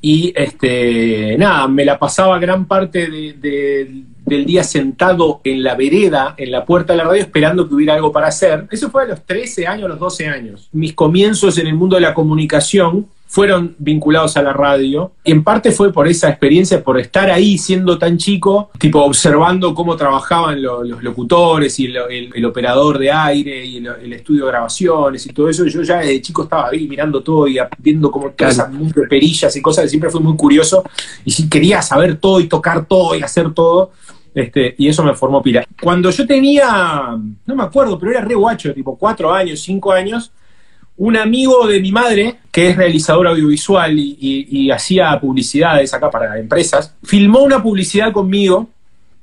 y 0.00 0.32
este, 0.34 1.36
nada, 1.36 1.68
me 1.68 1.84
la 1.84 1.98
pasaba 1.98 2.38
gran 2.38 2.66
parte 2.66 3.10
de, 3.10 4.04
del 4.26 4.44
día 4.44 4.64
sentado 4.64 5.40
en 5.44 5.62
la 5.62 5.74
vereda, 5.74 6.34
en 6.36 6.50
la 6.50 6.64
puerta 6.64 6.92
de 6.92 6.98
la 6.98 7.04
radio, 7.04 7.22
esperando 7.22 7.66
que 7.66 7.74
hubiera 7.74 7.94
algo 7.94 8.12
para 8.12 8.26
hacer. 8.26 8.66
Eso 8.70 8.90
fue 8.90 9.04
a 9.04 9.06
los 9.06 9.24
13 9.24 9.66
años, 9.66 9.86
a 9.86 9.88
los 9.88 9.98
12 9.98 10.26
años. 10.26 10.68
Mis 10.72 10.92
comienzos 10.92 11.56
en 11.58 11.68
el 11.68 11.74
mundo 11.74 11.96
de 11.96 12.02
la 12.02 12.12
comunicación 12.12 13.06
fueron 13.28 13.74
vinculados 13.78 14.36
a 14.36 14.42
la 14.42 14.52
radio. 14.52 15.12
Y 15.24 15.32
en 15.32 15.42
parte 15.42 15.72
fue 15.72 15.92
por 15.92 16.08
esa 16.08 16.28
experiencia, 16.28 16.82
por 16.82 16.98
estar 16.98 17.30
ahí 17.30 17.58
siendo 17.58 17.98
tan 17.98 18.16
chico, 18.16 18.70
tipo 18.78 19.02
observando 19.02 19.74
cómo 19.74 19.96
trabajaban 19.96 20.62
los 20.62 21.02
locutores 21.02 21.78
y 21.80 21.86
el, 21.86 22.44
operador 22.44 22.98
de 22.98 23.10
aire 23.10 23.64
y 23.64 23.78
el, 23.78 24.12
estudio 24.12 24.44
de 24.44 24.52
grabaciones 24.52 25.26
y 25.26 25.30
todo 25.30 25.48
eso. 25.48 25.66
Yo 25.66 25.82
ya 25.82 25.98
desde 25.98 26.22
chico 26.22 26.44
estaba 26.44 26.68
ahí 26.68 26.86
mirando 26.86 27.20
todo 27.22 27.46
y 27.48 27.58
viendo 27.78 28.10
cómo 28.10 28.32
claro. 28.32 28.68
de 28.70 29.06
perillas 29.08 29.54
y 29.56 29.60
cosas, 29.60 29.90
siempre 29.90 30.10
fue 30.10 30.20
muy 30.20 30.36
curioso 30.36 30.84
y 31.24 31.48
quería 31.48 31.82
saber 31.82 32.16
todo 32.16 32.40
y 32.40 32.46
tocar 32.46 32.86
todo 32.86 33.14
y 33.16 33.22
hacer 33.22 33.52
todo. 33.52 33.90
Este, 34.36 34.74
y 34.76 34.86
eso 34.86 35.02
me 35.02 35.14
formó 35.14 35.42
pila. 35.42 35.64
Cuando 35.80 36.10
yo 36.10 36.26
tenía, 36.26 37.16
no 37.46 37.54
me 37.56 37.62
acuerdo, 37.62 37.98
pero 37.98 38.12
era 38.12 38.20
re 38.20 38.34
guacho, 38.34 38.74
tipo 38.74 38.94
cuatro 38.98 39.32
años, 39.32 39.60
cinco 39.60 39.90
años, 39.90 40.30
un 40.98 41.16
amigo 41.16 41.66
de 41.66 41.80
mi 41.80 41.90
madre, 41.90 42.40
que 42.52 42.68
es 42.68 42.76
realizador 42.76 43.28
audiovisual 43.28 43.98
y, 43.98 44.70
hacía 44.70 45.18
publicidades 45.18 45.94
acá 45.94 46.10
para 46.10 46.38
empresas, 46.38 46.94
filmó 47.02 47.44
una 47.44 47.62
publicidad 47.62 48.12
conmigo 48.12 48.68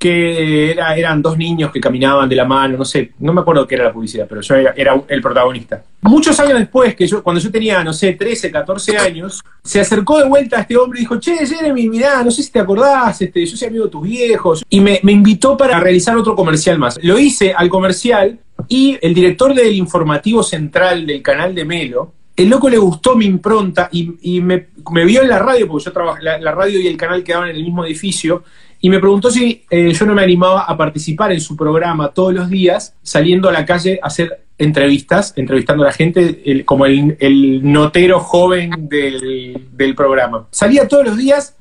que 0.04 0.72
era, 0.72 0.94
eran 0.94 1.22
dos 1.22 1.38
niños 1.38 1.72
que 1.72 1.80
caminaban 1.80 2.28
de 2.28 2.36
la 2.36 2.44
mano, 2.44 2.76
no 2.76 2.84
sé, 2.84 3.12
no 3.20 3.32
me 3.32 3.40
acuerdo 3.40 3.66
qué 3.66 3.76
era 3.76 3.84
la 3.84 3.92
publicidad, 3.94 4.26
pero 4.28 4.42
yo 4.42 4.54
era, 4.54 5.02
el 5.08 5.22
protagonista. 5.22 5.82
Muchos 6.02 6.38
años 6.40 6.58
después, 6.58 6.94
que 6.94 7.06
yo, 7.06 7.22
cuando 7.22 7.40
yo 7.40 7.50
tenía, 7.50 7.82
no 7.82 7.94
sé, 7.94 8.12
13, 8.12 8.50
14 8.50 8.98
años, 8.98 9.42
se 9.62 9.80
acercó 9.80 10.18
de 10.18 10.28
vuelta 10.28 10.58
a 10.58 10.60
este 10.60 10.76
hombre 10.76 10.98
y 10.98 11.04
dijo, 11.04 11.18
che, 11.18 11.46
Jeremy, 11.46 11.88
mirá, 11.88 12.22
no 12.22 12.30
sé 12.30 12.42
si 12.42 12.52
te 12.52 12.60
acordás, 12.60 13.22
este, 13.22 13.46
yo 13.46 13.56
soy 13.56 13.68
amigo 13.68 13.86
de 13.86 13.90
tus 13.90 14.02
viejos, 14.02 14.62
y 14.68 14.78
me, 14.78 15.00
me 15.02 15.12
invitó 15.12 15.56
para 15.56 15.80
realizar 15.80 16.14
otro 16.18 16.36
comercial 16.36 16.78
más. 16.78 16.98
Lo 17.02 17.18
hice 17.18 17.54
al 17.54 17.70
comercial 17.70 18.38
y 18.68 18.98
el 19.00 19.14
director 19.14 19.54
del 19.54 19.72
informativo 19.72 20.42
central 20.42 21.06
del 21.06 21.22
canal 21.22 21.54
de 21.54 21.64
Melo, 21.64 22.12
el 22.36 22.48
loco 22.48 22.68
le 22.68 22.78
gustó 22.78 23.14
mi 23.14 23.26
impronta 23.26 23.88
y, 23.92 24.40
me, 24.40 24.66
vio 25.06 25.22
en 25.22 25.28
la 25.28 25.38
radio, 25.38 25.68
porque 25.68 25.84
yo 25.84 25.92
trabajaba, 25.92 26.20
la, 26.20 26.52
radio 26.52 26.80
y 26.80 26.88
el 26.88 26.96
canal 26.96 27.22
quedaban 27.22 27.50
en 27.50 27.56
el 27.56 27.62
mismo 27.62 27.84
edificio, 27.84 28.42
y 28.84 28.90
me 28.90 29.00
preguntó 29.00 29.30
si 29.30 29.64
eh, 29.70 29.94
yo 29.94 30.04
no 30.04 30.12
me 30.12 30.22
animaba 30.22 30.64
a 30.64 30.76
participar 30.76 31.32
en 31.32 31.40
su 31.40 31.56
programa 31.56 32.10
todos 32.10 32.34
los 32.34 32.50
días, 32.50 32.94
saliendo 33.02 33.48
a 33.48 33.52
la 33.52 33.64
calle 33.64 33.98
a 34.02 34.08
hacer 34.08 34.42
entrevistas, 34.58 35.32
entrevistando 35.36 35.84
a 35.84 35.86
la 35.86 35.92
gente, 35.94 36.62
como 36.66 36.84
el, 36.84 37.60
notero 37.62 38.20
joven 38.20 38.86
del, 38.86 39.94
programa. 39.96 40.48
Salía 40.50 40.86
todos 40.86 41.06
los 41.06 41.16
días 41.16 41.56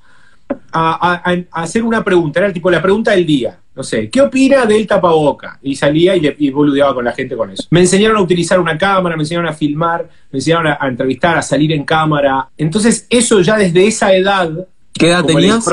a, 0.74 1.22
hacer 1.54 1.84
una 1.84 2.04
pregunta, 2.04 2.42
era 2.42 2.52
tipo 2.52 2.70
la 2.70 2.82
pregunta 2.82 3.12
del 3.12 3.26
día. 3.26 3.58
No 3.74 3.84
sé, 3.84 4.10
¿qué 4.10 4.20
opina 4.20 4.66
del 4.66 4.86
tapaboca? 4.86 5.60
Y 5.62 5.78
salía 5.78 6.18
y, 6.18 6.20
le, 6.20 6.36
y 6.38 6.50
boludeaba 6.50 6.94
con 6.94 7.06
la 7.06 7.14
gente 7.14 7.38
con 7.38 7.52
eso. 7.52 7.64
Me 7.70 7.80
enseñaron 7.80 8.18
a 8.18 8.22
utilizar 8.22 8.60
una 8.60 8.78
cámara, 8.78 9.16
me 9.16 9.24
enseñaron 9.24 9.50
a 9.50 9.54
filmar, 9.54 10.10
me 10.30 10.40
enseñaron 10.40 10.68
a, 10.68 10.88
entrevistar, 10.90 11.38
a 11.38 11.42
salir 11.42 11.72
en 11.72 11.86
cámara. 11.86 12.50
Entonces, 12.58 13.08
eso 13.10 13.40
ya 13.40 13.56
desde 13.56 13.88
esa 13.88 14.14
edad. 14.14 14.68
¿Qué 14.92 15.08
edad 15.08 15.24
tenías? 15.24 15.66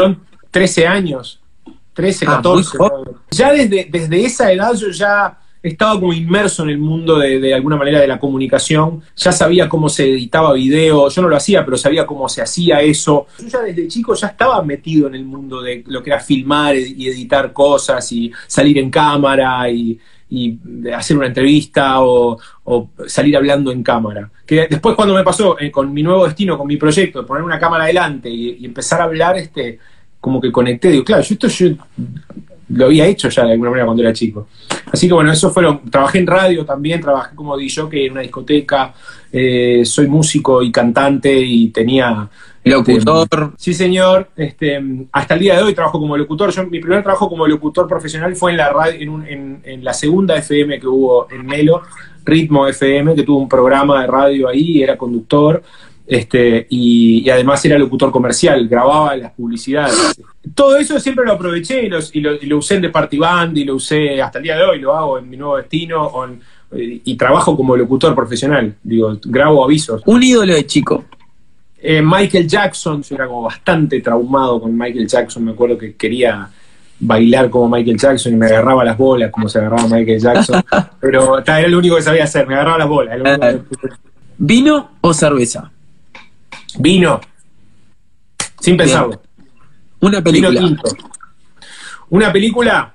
13 0.53 0.87
años. 0.87 1.40
13, 1.95 2.27
14. 2.27 2.79
Ah, 2.81 2.91
ya 3.31 3.53
desde, 3.53 3.89
desde 3.91 4.25
esa 4.25 4.53
edad 4.53 4.75
yo 4.75 4.91
ya 4.91 5.39
estaba 5.63 6.01
como 6.01 6.13
inmerso 6.13 6.63
en 6.63 6.71
el 6.71 6.79
mundo 6.79 7.19
de, 7.19 7.39
de, 7.39 7.55
alguna 7.55 7.77
manera 7.77 8.01
de 8.01 8.07
la 8.07 8.19
comunicación, 8.19 9.03
ya 9.17 9.33
sabía 9.33 9.69
cómo 9.69 9.89
se 9.89 10.11
editaba 10.11 10.55
video, 10.55 11.09
yo 11.09 11.23
no 11.23 11.29
lo 11.29 11.37
hacía, 11.37 11.65
pero 11.65 11.77
sabía 11.77 12.07
cómo 12.07 12.29
se 12.29 12.43
hacía 12.43 12.81
eso. 12.81 13.27
Yo 13.39 13.49
ya 13.49 13.61
desde 13.61 13.89
chico 13.89 14.15
ya 14.15 14.29
estaba 14.29 14.63
metido 14.63 15.09
en 15.09 15.15
el 15.15 15.25
mundo 15.25 15.61
de 15.61 15.85
lo 15.87 16.03
que 16.03 16.11
era 16.11 16.21
filmar 16.21 16.77
y 16.77 17.09
editar 17.09 17.53
cosas 17.53 18.11
y 18.13 18.33
salir 18.47 18.79
en 18.79 18.91
cámara 18.91 19.71
y, 19.71 19.99
hacer 20.95 21.17
una 21.17 21.27
entrevista 21.27 21.97
o, 22.03 22.39
salir 23.07 23.37
hablando 23.37 23.73
en 23.73 23.83
cámara. 23.83 24.31
Que 24.47 24.69
después 24.71 24.95
cuando 24.95 25.13
me 25.13 25.25
pasó 25.25 25.59
eh, 25.59 25.73
con 25.73 25.93
mi 25.93 26.05
nuevo 26.05 26.25
destino, 26.25 26.57
con 26.57 26.69
mi 26.69 26.77
proyecto, 26.77 27.21
de 27.21 27.27
poner 27.27 27.43
una 27.43 27.59
cámara 27.59 27.85
adelante 27.85 28.31
y, 28.31 28.65
empezar 28.65 29.01
a 29.01 29.05
hablar, 29.05 29.37
este, 29.37 29.81
como 30.21 30.41
que 30.41 30.53
conecté, 30.53 30.91
digo, 30.91 31.05
claro, 31.05 31.23
yo 31.23 31.35
esto 31.35 31.49
yo 31.49 31.69
lo 32.73 32.87
había 32.87 33.07
hecho 33.07 33.29
ya 33.29 33.45
de 33.45 33.53
alguna 33.53 33.71
manera 33.71 33.87
cuando 33.87 34.03
era 34.03 34.13
chico. 34.13 34.47
Así 34.93 35.09
que 35.09 35.15
bueno, 35.15 35.33
eso 35.33 35.51
fueron, 35.51 35.91
trabajé 35.91 36.19
en 36.19 36.27
radio 36.27 36.65
también, 36.65 37.01
trabajé 37.01 37.35
como 37.35 37.57
DJ 37.57 37.89
en 37.93 38.13
una 38.13 38.21
discoteca, 38.21 38.93
eh, 39.33 39.83
soy 39.85 40.07
músico 40.07 40.63
y 40.63 40.71
cantante 40.71 41.41
y 41.41 41.69
tenía... 41.71 42.29
Locutor. 42.63 43.53
Este, 43.53 43.55
sí, 43.57 43.75
señor. 43.75 44.29
Este, 44.37 44.79
hasta 45.13 45.33
el 45.33 45.41
día 45.41 45.57
de 45.57 45.63
hoy 45.63 45.75
trabajo 45.75 45.99
como 45.99 46.15
locutor. 46.15 46.51
Yo, 46.51 46.67
mi 46.67 46.79
primer 46.79 47.03
trabajo 47.03 47.27
como 47.27 47.47
locutor 47.47 47.89
profesional 47.89 48.37
fue 48.37 48.51
en 48.51 48.59
la 48.59 48.71
radio, 48.71 49.01
en, 49.27 49.63
en, 49.65 49.83
la 49.83 49.95
segunda 49.95 50.37
FM 50.37 50.79
que 50.79 50.87
hubo 50.87 51.27
en 51.31 51.47
Melo, 51.47 51.81
Ritmo 52.23 52.67
FM, 52.67 53.15
que 53.15 53.23
tuvo 53.23 53.39
un 53.39 53.49
programa 53.49 54.03
de 54.03 54.07
radio 54.09 54.49
ahí, 54.49 54.83
era 54.83 54.99
conductor. 54.99 55.63
Este, 56.11 56.67
y, 56.71 57.23
y, 57.25 57.31
además 57.31 57.65
era 57.65 57.79
locutor 57.79 58.11
comercial, 58.11 58.67
grababa 58.67 59.17
las 59.17 59.31
publicidades 59.31 60.17
todo 60.55 60.77
eso 60.77 60.99
siempre 60.99 61.25
lo 61.25 61.33
aproveché 61.33 61.85
y, 61.85 61.89
lo, 61.89 62.59
usé 62.59 62.77
en 62.77 62.83
The 62.83 62.89
Party 62.89 63.19
Band 63.19 63.59
y 63.59 63.65
lo 63.65 63.75
usé 63.75 64.21
hasta 64.23 64.39
el 64.39 64.45
día 64.45 64.57
de 64.57 64.65
hoy, 64.65 64.81
lo 64.81 64.97
hago 64.97 65.19
en 65.19 65.29
mi 65.29 65.37
nuevo 65.37 65.57
destino 65.57 66.11
y 66.73 67.17
trabajo 67.17 67.57
como 67.57 67.77
locutor 67.77 68.15
profesional, 68.15 68.75
digo, 68.83 69.19
grabo 69.25 69.65
avisos. 69.65 70.03
Un 70.07 70.23
ídolo 70.23 70.55
de 70.55 70.67
chico. 70.67 71.05
Eh, 71.83 72.03
Michael 72.03 72.47
Jackson, 72.47 73.03
yo 73.03 73.17
era 73.17 73.27
como 73.27 73.43
bastante 73.43 74.01
traumado 74.01 74.61
con 74.61 74.77
Michael 74.77 75.09
Jackson, 75.09 75.45
me 75.45 75.53
acuerdo 75.53 75.77
que 75.77 75.95
quería 75.95 76.49
bailar 77.01 77.49
como 77.49 77.69
Michael 77.69 77.99
Jackson 77.99 78.35
y 78.35 78.37
me 78.37 78.47
agarraba 78.47 78.85
las 78.85 78.97
bolas 78.97 79.31
como 79.31 79.49
se 79.49 79.59
agarraba 79.59 79.89
Michael 79.89 80.21
Jackson, 80.21 80.63
pero 81.01 81.39
era 81.39 81.69
lo 81.69 81.79
único 81.79 81.97
que 81.97 82.03
sabía 82.03 82.25
hacer, 82.25 82.47
me 82.47 82.55
agarraba 82.55 82.79
las 82.79 82.89
bolas. 82.89 83.21
¿Vino 84.39 84.93
o 85.01 85.13
cerveza? 85.13 85.71
Vino, 86.79 87.21
sin 88.61 88.77
pensarlo. 88.77 89.21
Una 90.01 90.23
película. 90.23 90.83
Una 92.11 92.33
película, 92.33 92.95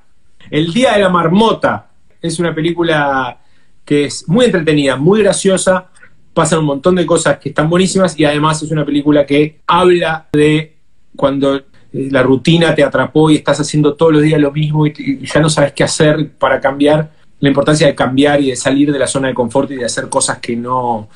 El 0.50 0.74
Día 0.74 0.94
de 0.94 1.01
la 1.01 1.10
Marmota. 1.10 1.88
Es 2.22 2.39
una 2.39 2.53
película 2.53 3.39
que 3.86 4.05
es 4.05 4.27
muy 4.27 4.46
entretenida, 4.46 4.96
muy 4.96 5.22
graciosa, 5.22 5.89
pasan 6.34 6.60
un 6.60 6.65
montón 6.65 6.96
de 6.96 7.05
cosas 7.05 7.38
que 7.38 7.50
están 7.50 7.70
buenísimas 7.70 8.20
y 8.20 8.25
además 8.25 8.62
es 8.62 8.72
una 8.72 8.84
película 8.84 9.25
que 9.25 9.60
habla 9.67 10.27
de 10.34 10.75
cuando 11.15 11.55
eh, 11.55 11.63
la 12.12 12.24
rutina 12.24 12.75
te 12.75 12.84
atrapó 12.84 13.29
y 13.29 13.36
estás 13.36 13.60
haciendo 13.62 13.94
todos 13.94 14.12
los 14.12 14.22
días 14.22 14.41
lo 14.41 14.51
mismo 14.51 14.86
y, 14.86 15.25
ya 15.25 15.39
no 15.39 15.50
sabes 15.50 15.72
qué 15.74 15.84
hacer 15.84 16.32
para 16.32 16.60
cambiar, 16.60 17.12
la 17.39 17.50
importancia 17.50 17.88
de 17.88 17.96
cambiar 17.96 18.41
y 18.41 18.50
de 18.50 18.55
salir 18.55 18.91
de 18.91 19.00
la 19.00 19.08
zona 19.08 19.27
de 19.27 19.34
confort 19.34 19.72
y 19.72 19.75
de 19.75 19.86
hacer 19.86 20.10
cosas 20.10 20.39
que 20.39 20.55
no, 20.55 21.10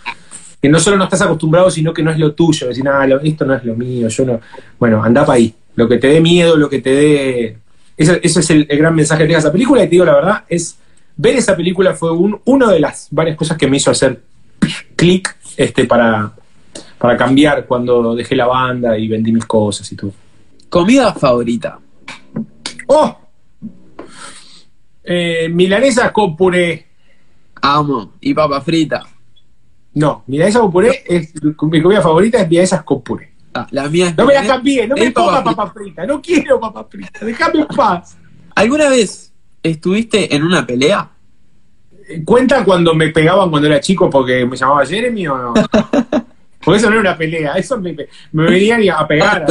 que 0.62 0.70
no 0.70 0.80
solo 0.80 0.98
no 0.98 1.06
estás 1.06 1.22
acostumbrado, 1.22 1.72
sino 1.72 1.94
que 1.94 2.04
no 2.04 2.12
es 2.12 2.20
lo 2.20 2.34
tuyo, 2.34 2.68
decir, 2.68 2.84
nada, 2.84 3.06
esto 3.24 3.46
no 3.46 3.56
es 3.56 3.64
lo 3.64 3.76
mío, 3.76 4.08
yo 4.08 4.26
no, 4.26 4.42
bueno, 4.78 5.04
anda 5.04 5.26
para 5.26 5.38
ahí 5.38 5.54
lo 5.76 5.88
que 5.88 5.98
te 5.98 6.08
dé 6.08 6.20
miedo, 6.20 6.58
lo 6.58 6.70
que 6.70 6.80
te 6.80 6.92
dé... 6.92 7.58
Ese, 7.96 8.20
es 8.24 8.50
el, 8.50 8.66
gran 8.66 8.96
mensaje 8.96 9.26
de 9.26 9.34
esa 9.34 9.52
película 9.52 9.82
y 9.84 9.86
te 9.86 9.92
digo 9.92 10.06
la 10.06 10.16
verdad, 10.16 10.44
es 10.48 10.78
ver 11.16 11.36
esa 11.36 11.56
película 11.56 11.94
fue 11.94 12.12
un, 12.12 12.40
una 12.46 12.72
de 12.72 12.80
las 12.80 13.08
varias 13.12 13.36
cosas 13.36 13.58
que 13.58 13.68
me 13.68 13.78
hizo 13.78 13.92
hacer 13.92 14.22
clic 14.96 15.36
este, 15.58 15.86
para, 15.86 16.32
para 16.98 17.18
cambiar 17.18 17.66
cuando 17.66 18.16
dejé 18.16 18.36
la 18.36 18.46
banda 18.46 18.98
y 18.98 19.08
vendí 19.08 19.32
mis 19.32 19.46
cosas 19.46 19.90
y 19.92 19.96
todo. 19.96 20.14
¿Comida 20.70 21.14
favorita? 21.14 21.80
¡Oh! 22.88 23.18
Eh, 25.04 25.50
milanesa 25.50 26.14
con 26.14 26.36
puré. 26.36 26.88
Amo. 27.62 28.14
¿Y 28.22 28.34
papa 28.34 28.62
frita? 28.62 29.06
No, 30.00 30.24
milanesa 30.28 30.62
con 30.62 30.72
puré 30.72 31.04
es 31.06 31.34
mi 31.44 31.82
comida 31.82 32.02
favorita 32.02 32.40
es 32.40 32.48
milanesa 32.48 32.86
con 32.86 33.02
puré. 33.02 33.34
Ah, 33.54 33.68
la 33.72 33.90
mía 33.90 34.14
no 34.18 34.26
me 34.26 34.34
la 34.34 34.48
cambié, 34.48 34.88
no 34.88 34.96
me 34.96 35.12
ponga 35.12 35.44
papa 35.44 35.72
frita, 35.72 36.06
no 36.06 36.22
quiero 36.22 36.58
papa 36.58 36.88
frita, 36.90 37.26
déjame 37.26 37.60
en 37.60 37.68
paz. 37.68 38.18
¿Alguna 38.56 38.88
vez 38.88 39.34
estuviste 39.62 40.34
en 40.34 40.44
una 40.44 40.66
pelea? 40.66 41.10
¿Cuenta 42.24 42.64
cuando 42.64 42.94
me 42.96 43.10
pegaban 43.10 43.50
cuando 43.50 43.68
era 43.68 43.82
chico 43.82 44.10
porque 44.10 44.46
me 44.46 44.56
llamaba 44.56 44.86
Jeremy 44.86 45.28
o 45.28 45.38
no? 45.38 45.54
Porque 46.62 46.78
eso 46.78 46.90
no 46.90 47.00
era 47.00 47.12
una 47.12 47.18
pelea, 47.18 47.54
eso 47.54 47.80
me, 47.80 47.96
me 48.34 48.44
venían 48.44 48.82
a 48.90 49.08
pegar. 49.08 49.46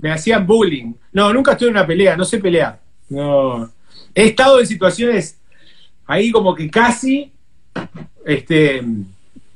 Me 0.00 0.12
hacían 0.12 0.46
bullying. 0.46 0.92
No, 1.12 1.32
nunca 1.32 1.52
estuve 1.52 1.70
en 1.70 1.76
una 1.76 1.86
pelea, 1.86 2.16
no 2.16 2.24
sé 2.24 2.38
pelear. 2.38 2.80
No. 3.08 3.68
He 4.14 4.26
estado 4.26 4.60
en 4.60 4.66
situaciones 4.68 5.40
ahí 6.06 6.30
como 6.30 6.54
que 6.54 6.70
casi, 6.70 7.31
este, 8.24 8.82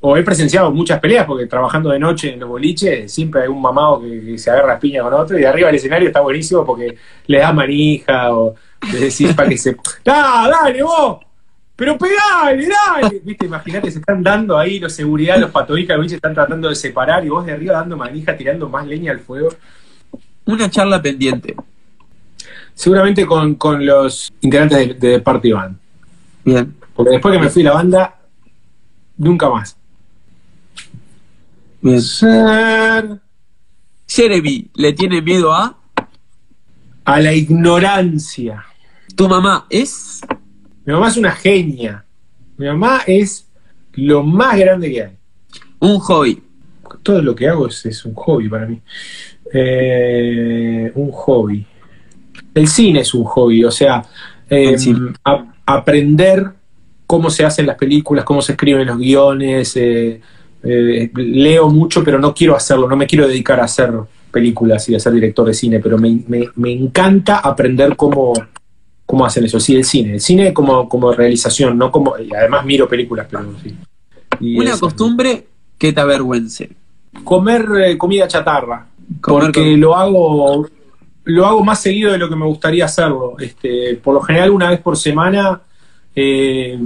o 0.01 0.17
he 0.17 0.23
presenciado 0.23 0.71
muchas 0.71 1.01
peleas, 1.01 1.27
porque 1.27 1.47
trabajando 1.47 1.91
de 1.91 1.99
noche 1.99 2.35
en 2.35 2.41
los 2.41 2.49
boliches, 2.49 3.13
siempre 3.13 3.43
hay 3.43 3.49
un 3.49 3.61
mamado 3.61 4.01
que, 4.01 4.39
se 4.39 4.51
agarra 4.51 4.79
piña 4.79 5.03
con 5.03 5.15
otro, 5.15 5.37
y 5.37 5.41
de 5.41 5.47
arriba 5.47 5.67
del 5.67 5.77
escenario 5.77 6.09
está 6.09 6.21
buenísimo 6.21 6.65
porque 6.65 6.97
le 7.27 7.39
da 7.39 7.53
manija, 7.53 8.33
o 8.33 8.55
le 8.93 9.01
decís 9.01 9.35
para 9.35 9.49
que 9.49 9.59
se. 9.59 9.77
¡Ah, 10.07 10.49
dale 10.51 10.83
vos! 10.83 11.19
¡Pero 11.75 11.99
pegale, 11.99 12.69
dale! 12.69 13.21
Viste, 13.23 13.47
imagínate, 13.47 13.91
se 13.91 13.99
están 13.99 14.23
dando 14.23 14.57
ahí 14.57 14.79
los 14.79 14.93
seguridad, 14.93 15.39
los 15.39 15.51
patodicas 15.51 15.97
boliche 15.97 16.15
están 16.15 16.35
tratando 16.35 16.69
de 16.69 16.75
separar, 16.75 17.25
y 17.25 17.29
vos 17.29 17.45
de 17.45 17.53
arriba 17.53 17.75
dando 17.75 17.97
manija, 17.97 18.37
tirando 18.37 18.69
más 18.69 18.87
leña 18.87 19.13
al 19.13 19.21
fuego. 19.21 19.49
Una 20.45 20.71
charla 20.71 21.03
pendiente. 21.03 21.57
Seguramente 22.75 23.27
con, 23.27 23.57
los 23.85 24.33
integrantes 24.41 25.01
de, 25.01 25.09
de 25.09 25.21
Party 25.21 25.53
Band. 25.53 25.77
Bien. 26.45 26.86
Porque 26.97 27.11
después 27.11 27.37
que 27.37 27.43
me 27.43 27.51
fui 27.51 27.63
a 27.63 27.67
la 27.67 27.73
banda, 27.75 28.21
nunca 29.19 29.51
más. 29.51 29.77
Ser. 32.01 33.21
Jeremy, 34.09 34.71
¿le 34.75 34.93
tiene 34.95 35.21
miedo 35.21 35.53
a? 35.53 35.79
A 37.05 37.21
la 37.21 37.33
ignorancia. 37.33 38.65
¿Tu 39.15 39.29
mamá 39.29 39.67
es? 39.69 40.21
Mi 40.85 40.93
mamá 40.95 41.09
es 41.09 41.17
una 41.17 41.33
genia. 41.33 42.05
Mi 42.57 42.67
mamá 42.67 43.03
es 43.07 43.47
lo 43.93 44.23
más 44.23 44.59
grande 44.59 44.91
que 44.91 45.03
hay. 45.03 45.17
Un 45.81 45.99
hobby. 45.99 46.43
Todo 47.03 47.21
lo 47.21 47.35
que 47.35 47.49
hago 47.49 47.69
es, 47.69 48.05
un 48.05 48.15
hobby 48.15 48.49
para 48.49 48.67
mí. 48.67 48.81
Eh, 49.53 50.91
un 50.95 51.11
hobby. 51.13 51.67
El 52.55 52.69
cine 52.69 53.01
es 53.01 53.13
un 53.13 53.25
hobby, 53.25 53.65
o 53.65 53.71
sea, 53.71 54.03
eh, 54.49 54.77
aprender 55.67 56.53
cómo 57.07 57.31
se 57.31 57.45
hacen 57.45 57.67
las 57.67 57.77
películas, 57.77 58.25
cómo 58.25 58.43
se 58.43 58.53
escriben 58.53 58.87
los 58.87 58.99
guiones, 58.99 59.77
eh, 59.77 60.21
eh, 60.63 61.11
leo 61.15 61.69
mucho, 61.71 62.03
pero 62.03 62.19
no 62.19 62.35
quiero 62.35 62.57
hacerlo, 62.57 62.89
no 62.89 62.97
me 62.97 63.07
quiero 63.07 63.29
dedicar 63.29 63.61
a 63.61 63.65
hacer 63.65 63.93
películas 64.31 64.89
y 64.89 64.95
a 64.95 65.01
ser 65.01 65.13
director 65.13 65.47
de 65.47 65.55
cine, 65.55 65.81
pero 65.81 65.97
me, 65.97 66.25
encanta 66.73 67.39
aprender 67.39 67.97
cómo, 67.97 68.33
cómo 69.07 69.25
hacen 69.25 69.45
eso. 69.45 69.61
Sí, 69.61 69.77
el 69.77 69.85
cine, 69.85 70.15
el 70.15 70.21
cine 70.21 70.53
como, 70.53 70.89
como 70.89 71.13
realización, 71.13 71.79
no 71.79 71.91
como. 71.91 72.19
Y 72.19 72.35
además 72.35 72.65
miro 72.65 72.89
películas, 72.89 73.27
pero 73.31 73.45
sí. 73.63 73.75
Una 74.59 74.79
costumbre 74.79 75.47
que 75.79 75.93
te 75.93 76.01
avergüence. 76.01 76.71
Comer 77.25 77.67
eh, 77.83 77.97
comida 77.97 78.29
chatarra. 78.29 78.87
porque 79.23 79.77
lo 79.77 79.97
hago. 79.97 80.69
Lo 81.29 81.45
hago 81.45 81.65
más 81.65 81.81
seguido 81.81 82.13
de 82.13 82.19
lo 82.19 82.29
que 82.29 82.37
me 82.37 82.47
gustaría 82.47 82.85
hacerlo. 82.85 83.35
Este, 83.41 83.97
por 83.97 84.15
lo 84.15 84.21
general, 84.21 84.51
una 84.51 84.71
vez 84.71 84.81
por 84.81 84.97
semana 84.97 85.61
eh, 86.17 86.79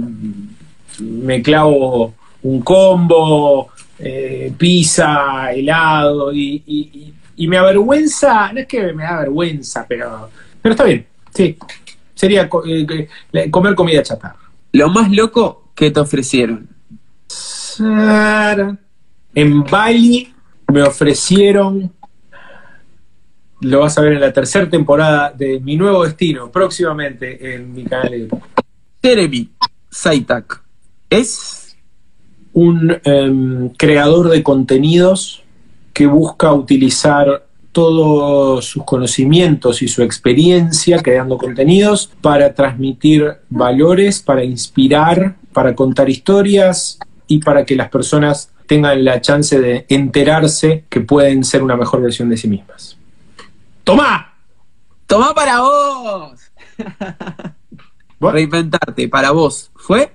me 0.99 1.41
clavo 1.41 2.13
un 2.43 2.61
combo, 2.61 3.69
eh, 3.97 4.51
pizza, 4.57 5.51
helado, 5.53 6.31
y, 6.33 6.61
y- 6.67 7.13
y 7.37 7.47
me 7.47 7.57
avergüenza, 7.57 8.51
no 8.53 8.59
es 8.59 8.67
que 8.67 8.93
me 8.93 9.03
da 9.03 9.19
vergüenza, 9.21 9.85
pero, 9.87 10.29
pero 10.61 10.73
está 10.73 10.83
bien, 10.83 11.07
sí. 11.33 11.57
Sería 12.13 12.47
eh, 12.67 13.49
comer 13.49 13.73
comida 13.73 14.03
chatarra. 14.03 14.35
Lo 14.73 14.89
más 14.89 15.09
loco 15.11 15.69
que 15.73 15.89
te 15.89 15.99
ofrecieron. 15.99 16.67
En 19.33 19.63
Bali 19.63 20.31
me 20.67 20.83
ofrecieron, 20.83 21.91
lo 23.61 23.79
vas 23.79 23.97
a 23.97 24.01
ver 24.01 24.13
en 24.13 24.21
la 24.21 24.31
tercera 24.33 24.69
temporada 24.69 25.31
de 25.35 25.59
Mi 25.61 25.77
Nuevo 25.77 26.03
Destino, 26.03 26.51
próximamente 26.51 27.55
en 27.55 27.73
mi 27.73 27.83
canal 27.85 28.11
de 28.11 28.19
YouTube. 28.19 28.43
Jeremy 29.03 29.49
Saitak 29.89 30.61
es 31.09 31.75
un 32.53 32.99
em, 33.03 33.69
creador 33.69 34.29
de 34.29 34.43
contenidos 34.43 35.43
que 35.93 36.05
busca 36.05 36.53
utilizar 36.53 37.47
todos 37.71 38.65
sus 38.65 38.83
conocimientos 38.83 39.81
y 39.81 39.87
su 39.87 40.03
experiencia 40.03 41.01
creando 41.01 41.37
contenidos 41.37 42.11
para 42.21 42.53
transmitir 42.53 43.37
valores, 43.49 44.21
para 44.21 44.43
inspirar, 44.43 45.35
para 45.53 45.73
contar 45.73 46.09
historias 46.09 46.99
y 47.27 47.39
para 47.39 47.65
que 47.65 47.75
las 47.75 47.89
personas 47.89 48.51
tengan 48.67 49.03
la 49.03 49.19
chance 49.21 49.59
de 49.59 49.85
enterarse 49.89 50.85
que 50.89 51.01
pueden 51.01 51.43
ser 51.43 51.63
una 51.63 51.75
mejor 51.75 52.01
versión 52.01 52.29
de 52.29 52.37
sí 52.37 52.47
mismas. 52.47 52.97
¡Toma! 53.83 54.33
Tomá 55.07 55.33
para 55.33 55.61
vos. 55.61 56.39
Reinventarte 58.29 59.07
para 59.07 59.31
vos. 59.31 59.71
¿Fue? 59.75 60.11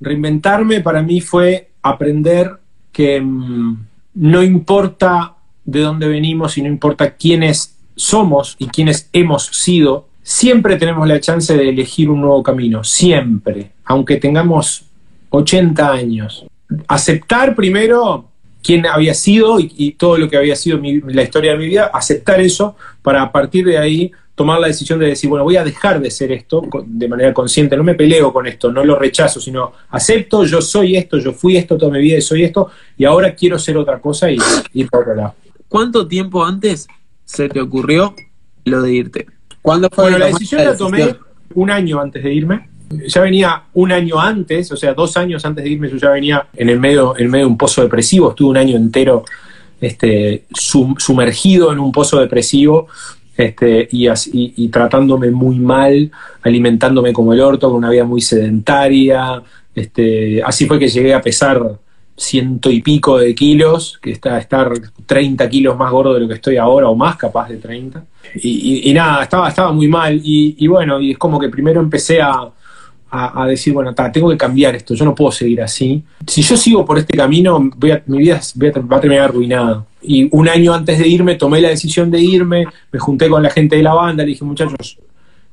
Reinventarme 0.00 0.80
para 0.80 1.02
mí 1.02 1.20
fue 1.20 1.70
aprender 1.82 2.58
que 2.92 3.20
mm, 3.20 3.76
no 4.14 4.42
importa 4.42 5.34
de 5.64 5.80
dónde 5.80 6.08
venimos 6.08 6.58
y 6.58 6.62
no 6.62 6.68
importa 6.68 7.14
quiénes 7.14 7.76
somos 7.94 8.56
y 8.58 8.66
quiénes 8.66 9.08
hemos 9.12 9.46
sido, 9.46 10.08
siempre 10.22 10.76
tenemos 10.76 11.06
la 11.06 11.20
chance 11.20 11.56
de 11.56 11.68
elegir 11.68 12.10
un 12.10 12.20
nuevo 12.20 12.42
camino, 12.42 12.82
siempre, 12.84 13.70
aunque 13.84 14.16
tengamos 14.16 14.84
80 15.30 15.90
años. 15.92 16.44
Aceptar 16.88 17.54
primero 17.54 18.28
quién 18.62 18.86
había 18.86 19.14
sido 19.14 19.60
y, 19.60 19.72
y 19.76 19.92
todo 19.92 20.18
lo 20.18 20.28
que 20.28 20.36
había 20.36 20.56
sido 20.56 20.78
mi- 20.78 21.00
la 21.00 21.22
historia 21.22 21.52
de 21.52 21.58
mi 21.58 21.66
vida, 21.66 21.90
aceptar 21.92 22.40
eso 22.40 22.76
para 23.02 23.22
a 23.22 23.30
partir 23.32 23.64
de 23.66 23.78
ahí 23.78 24.10
tomar 24.42 24.60
la 24.60 24.66
decisión 24.66 24.98
de 24.98 25.06
decir, 25.06 25.30
bueno, 25.30 25.44
voy 25.44 25.56
a 25.56 25.64
dejar 25.64 26.00
de 26.00 26.10
ser 26.10 26.32
esto 26.32 26.62
de 26.84 27.08
manera 27.08 27.32
consciente, 27.32 27.76
no 27.76 27.84
me 27.84 27.94
peleo 27.94 28.32
con 28.32 28.46
esto, 28.46 28.72
no 28.72 28.84
lo 28.84 28.98
rechazo, 28.98 29.40
sino 29.40 29.72
acepto, 29.90 30.44
yo 30.44 30.60
soy 30.60 30.96
esto, 30.96 31.18
yo 31.18 31.32
fui 31.32 31.56
esto 31.56 31.76
toda 31.78 31.92
mi 31.92 32.00
vida 32.00 32.18
y 32.18 32.22
soy 32.22 32.42
esto, 32.42 32.70
y 32.98 33.04
ahora 33.04 33.34
quiero 33.34 33.58
ser 33.58 33.76
otra 33.76 34.00
cosa 34.00 34.30
y 34.30 34.38
ir 34.74 34.88
para 34.90 35.02
otro 35.02 35.14
lado. 35.14 35.34
¿Cuánto 35.68 36.06
tiempo 36.08 36.44
antes 36.44 36.88
se 37.24 37.48
te 37.48 37.60
ocurrió 37.60 38.14
lo 38.64 38.82
de 38.82 38.92
irte? 38.92 39.26
¿Cuándo 39.62 39.88
fue 39.94 40.04
Bueno, 40.04 40.18
la 40.18 40.26
decisión 40.26 40.64
la 40.64 40.76
tomé 40.76 40.98
decisión? 40.98 41.26
un 41.54 41.70
año 41.70 42.00
antes 42.00 42.22
de 42.24 42.34
irme. 42.34 42.68
Ya 43.06 43.20
venía 43.22 43.62
un 43.72 43.90
año 43.92 44.18
antes, 44.20 44.70
o 44.72 44.76
sea, 44.76 44.92
dos 44.92 45.16
años 45.16 45.44
antes 45.46 45.64
de 45.64 45.70
irme, 45.70 45.88
yo 45.88 45.96
ya 45.96 46.10
venía 46.10 46.46
en 46.54 46.68
el 46.68 46.78
medio, 46.78 47.16
en 47.16 47.30
medio 47.30 47.46
de 47.46 47.50
un 47.52 47.56
pozo 47.56 47.80
depresivo. 47.82 48.30
Estuve 48.30 48.50
un 48.50 48.56
año 48.58 48.76
entero 48.76 49.24
este, 49.80 50.44
sum- 50.52 50.96
sumergido 50.98 51.72
en 51.72 51.78
un 51.78 51.90
pozo 51.90 52.20
depresivo 52.20 52.88
este, 53.36 53.88
y, 53.90 54.06
así- 54.08 54.52
y 54.56 54.68
tratándome 54.68 55.30
muy 55.30 55.58
mal, 55.58 56.10
alimentándome 56.42 57.12
como 57.12 57.32
el 57.32 57.40
orto, 57.40 57.68
con 57.68 57.78
una 57.78 57.90
vida 57.90 58.04
muy 58.04 58.20
sedentaria. 58.20 59.42
Este, 59.74 60.42
así 60.42 60.66
fue 60.66 60.78
que 60.78 60.88
llegué 60.88 61.14
a 61.14 61.22
pesar 61.22 61.78
ciento 62.14 62.70
y 62.70 62.82
pico 62.82 63.18
de 63.18 63.34
kilos, 63.34 63.98
que 64.02 64.10
está 64.12 64.38
estar 64.38 64.70
30 65.06 65.48
kilos 65.48 65.76
más 65.76 65.90
gordo 65.90 66.14
de 66.14 66.20
lo 66.20 66.28
que 66.28 66.34
estoy 66.34 66.56
ahora, 66.58 66.88
o 66.88 66.94
más, 66.94 67.16
capaz 67.16 67.48
de 67.48 67.56
30. 67.56 68.04
Y, 68.36 68.92
nada, 68.92 69.22
estaba, 69.24 69.48
estaba 69.48 69.72
muy 69.72 69.88
mal. 69.88 70.20
Y, 70.22 70.66
bueno, 70.68 71.00
y 71.00 71.12
es 71.12 71.18
como 71.18 71.40
que 71.40 71.48
primero 71.48 71.80
empecé 71.80 72.20
a, 72.20 72.32
a- 73.10 73.42
a 73.42 73.46
decir, 73.46 73.72
bueno, 73.72 73.94
ta, 73.94 74.12
tengo 74.12 74.28
que 74.30 74.36
cambiar 74.36 74.74
esto, 74.76 74.94
yo 74.94 75.04
no 75.04 75.14
puedo 75.14 75.32
seguir 75.32 75.62
así. 75.62 76.02
Si 76.26 76.42
yo 76.42 76.56
sigo 76.56 76.84
por 76.84 76.98
este 76.98 77.16
camino, 77.16 77.70
voy 77.76 77.90
a- 77.92 78.02
mi 78.06 78.18
vida 78.18 78.40
va 78.92 78.96
a 78.98 79.00
terminar 79.00 79.24
arruinada. 79.24 79.84
Y 80.02 80.28
un 80.32 80.48
año 80.48 80.72
antes 80.74 80.98
de 80.98 81.06
irme, 81.08 81.36
tomé 81.36 81.60
la 81.60 81.68
decisión 81.68 82.10
de 82.10 82.20
irme, 82.20 82.64
me 82.90 82.98
junté 82.98 83.28
con 83.28 83.42
la 83.42 83.50
gente 83.50 83.76
de 83.76 83.82
la 83.82 83.94
banda, 83.94 84.22
le 84.24 84.30
dije, 84.30 84.44
muchachos, 84.44 84.98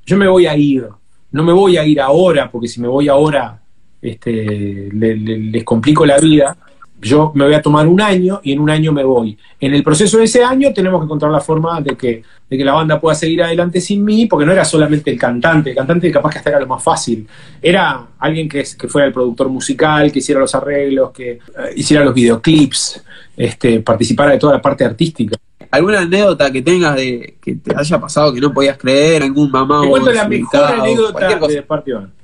yo 0.06 0.18
me 0.18 0.28
voy 0.28 0.48
a 0.48 0.56
ir, 0.58 0.86
no 1.32 1.44
me 1.44 1.54
voy 1.54 1.78
a 1.78 1.86
ir 1.86 2.02
ahora, 2.02 2.50
porque 2.52 2.68
si 2.68 2.82
me 2.82 2.88
voy 2.88 3.08
ahora, 3.08 3.62
este, 4.02 4.90
le- 4.92 5.16
le- 5.18 5.38
les 5.38 5.64
complico 5.64 6.06
la 6.06 6.18
vida. 6.20 6.58
Yo 7.02 7.32
me 7.34 7.46
voy 7.46 7.54
a 7.54 7.62
tomar 7.62 7.88
un 7.88 8.02
año 8.02 8.42
y 8.44 8.52
en 8.52 8.60
un 8.60 8.70
año 8.70 8.92
me 8.92 9.04
voy. 9.04 9.38
En 9.60 9.74
el 9.74 9.84
proceso 9.84 10.18
de 10.18 10.26
ese 10.26 10.44
año 10.44 10.74
tenemos 10.74 11.00
que 11.00 11.06
encontrar 11.06 11.32
la 11.32 11.40
forma 11.40 11.80
de 11.80 11.96
que, 11.96 12.24
de 12.50 12.58
que 12.58 12.64
la 12.64 12.74
banda 12.74 13.00
pueda 13.00 13.16
seguir 13.16 13.42
adelante 13.42 13.80
sin 13.80 14.04
mí, 14.04 14.26
porque 14.26 14.46
no 14.46 14.52
era 14.52 14.66
solamente 14.66 15.10
el 15.10 15.18
cantante, 15.18 15.70
el 15.70 15.76
cantante 15.76 16.12
capaz 16.12 16.32
que 16.32 16.38
hasta 16.40 16.50
era 16.50 16.60
lo 16.60 16.68
más 16.68 16.84
fácil. 16.84 17.28
Era 17.62 18.06
alguien 18.20 18.50
que, 18.50 18.64
que 18.78 18.88
fuera 18.88 19.08
el 19.08 19.14
productor 19.14 19.48
musical, 19.50 20.12
que 20.12 20.20
hiciera 20.20 20.42
los 20.42 20.54
arreglos, 20.54 21.12
que 21.12 21.32
eh, 21.32 21.40
hiciera 21.76 22.04
los 22.04 22.14
videoclips, 22.14 23.04
este, 23.38 23.80
participara 23.80 24.32
de 24.32 24.38
toda 24.38 24.54
la 24.54 24.62
parte 24.62 24.84
artística. 24.84 25.38
¿Alguna 25.72 26.00
anécdota 26.00 26.52
que 26.52 26.62
tengas 26.62 26.96
de 26.96 27.38
que 27.42 27.56
te 27.56 27.76
haya 27.76 28.00
pasado 28.00 28.34
que 28.34 28.42
no 28.42 28.52
podías 28.52 28.78
creer? 28.78 29.24
¿Algún 29.24 29.52
mamá 29.52 29.82
Te 29.82 29.90
cuento 29.90 30.12
la 30.12 30.28
mejor 30.28 30.66
anécdota 30.66 31.48
de. 31.48 31.64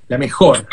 La 0.07 0.17
mejor. 0.17 0.65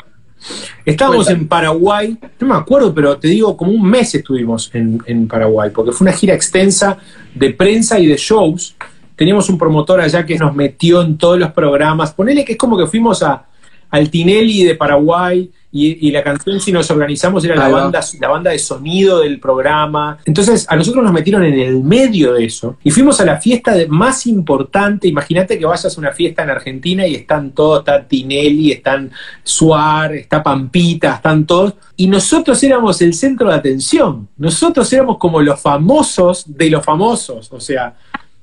Estábamos 0.84 1.30
en 1.30 1.46
Paraguay, 1.46 2.18
no 2.40 2.46
me 2.46 2.54
acuerdo, 2.54 2.92
pero 2.92 3.16
te 3.16 3.28
digo, 3.28 3.56
como 3.56 3.72
un 3.72 3.82
mes 3.82 4.14
estuvimos 4.14 4.70
en, 4.74 5.00
en 5.06 5.28
Paraguay, 5.28 5.70
porque 5.74 5.92
fue 5.92 6.06
una 6.06 6.12
gira 6.12 6.34
extensa 6.34 6.98
de 7.34 7.50
prensa 7.50 7.98
y 7.98 8.06
de 8.06 8.16
shows. 8.16 8.74
Teníamos 9.14 9.48
un 9.48 9.58
promotor 9.58 10.00
allá 10.00 10.26
que 10.26 10.36
nos 10.36 10.54
metió 10.54 11.02
en 11.02 11.16
todos 11.16 11.38
los 11.38 11.52
programas. 11.52 12.12
Ponele 12.12 12.44
que 12.44 12.52
es 12.52 12.58
como 12.58 12.76
que 12.76 12.86
fuimos 12.86 13.22
a, 13.22 13.44
al 13.92 14.10
Tinelli 14.10 14.64
de 14.64 14.74
Paraguay 14.74 15.48
y, 15.74 16.06
y 16.08 16.10
la 16.10 16.22
canción 16.22 16.60
Si 16.60 16.70
nos 16.70 16.90
organizamos 16.90 17.42
era 17.46 17.54
la 17.54 17.68
banda, 17.82 18.00
la 18.20 18.28
banda 18.28 18.50
de 18.50 18.58
sonido 18.58 19.20
del 19.20 19.38
programa. 19.40 20.18
Entonces 20.26 20.66
a 20.68 20.76
nosotros 20.76 21.02
nos 21.04 21.12
metieron 21.14 21.44
en 21.44 21.58
el 21.58 21.82
medio 21.82 22.34
de 22.34 22.44
eso 22.44 22.76
y 22.84 22.90
fuimos 22.90 23.20
a 23.20 23.24
la 23.24 23.38
fiesta 23.40 23.72
de- 23.72 23.86
más 23.86 24.26
importante. 24.26 25.08
Imagínate 25.08 25.58
que 25.58 25.64
vayas 25.64 25.96
a 25.96 26.00
una 26.00 26.12
fiesta 26.12 26.42
en 26.42 26.50
Argentina 26.50 27.06
y 27.06 27.14
están 27.14 27.52
todos, 27.52 27.78
está 27.78 28.06
Tinelli, 28.06 28.72
están 28.72 29.10
Suar, 29.44 30.14
está 30.14 30.42
Pampita, 30.42 31.14
están 31.16 31.46
todos. 31.46 31.74
Y 31.96 32.06
nosotros 32.06 32.62
éramos 32.62 33.00
el 33.02 33.14
centro 33.14 33.48
de 33.48 33.54
atención. 33.54 34.28
Nosotros 34.36 34.92
éramos 34.92 35.18
como 35.18 35.40
los 35.40 35.60
famosos 35.60 36.44
de 36.46 36.68
los 36.70 36.84
famosos. 36.84 37.50
O 37.52 37.60
sea, 37.60 37.94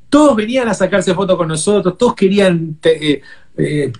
todos 0.10 0.36
venían 0.36 0.68
a 0.68 0.74
sacarse 0.74 1.14
fotos 1.14 1.38
con 1.38 1.48
nosotros, 1.48 1.98
todos 1.98 2.16
querían 2.16 2.76
te- 2.82 3.12
eh, 3.14 3.22
eh, 3.58 3.92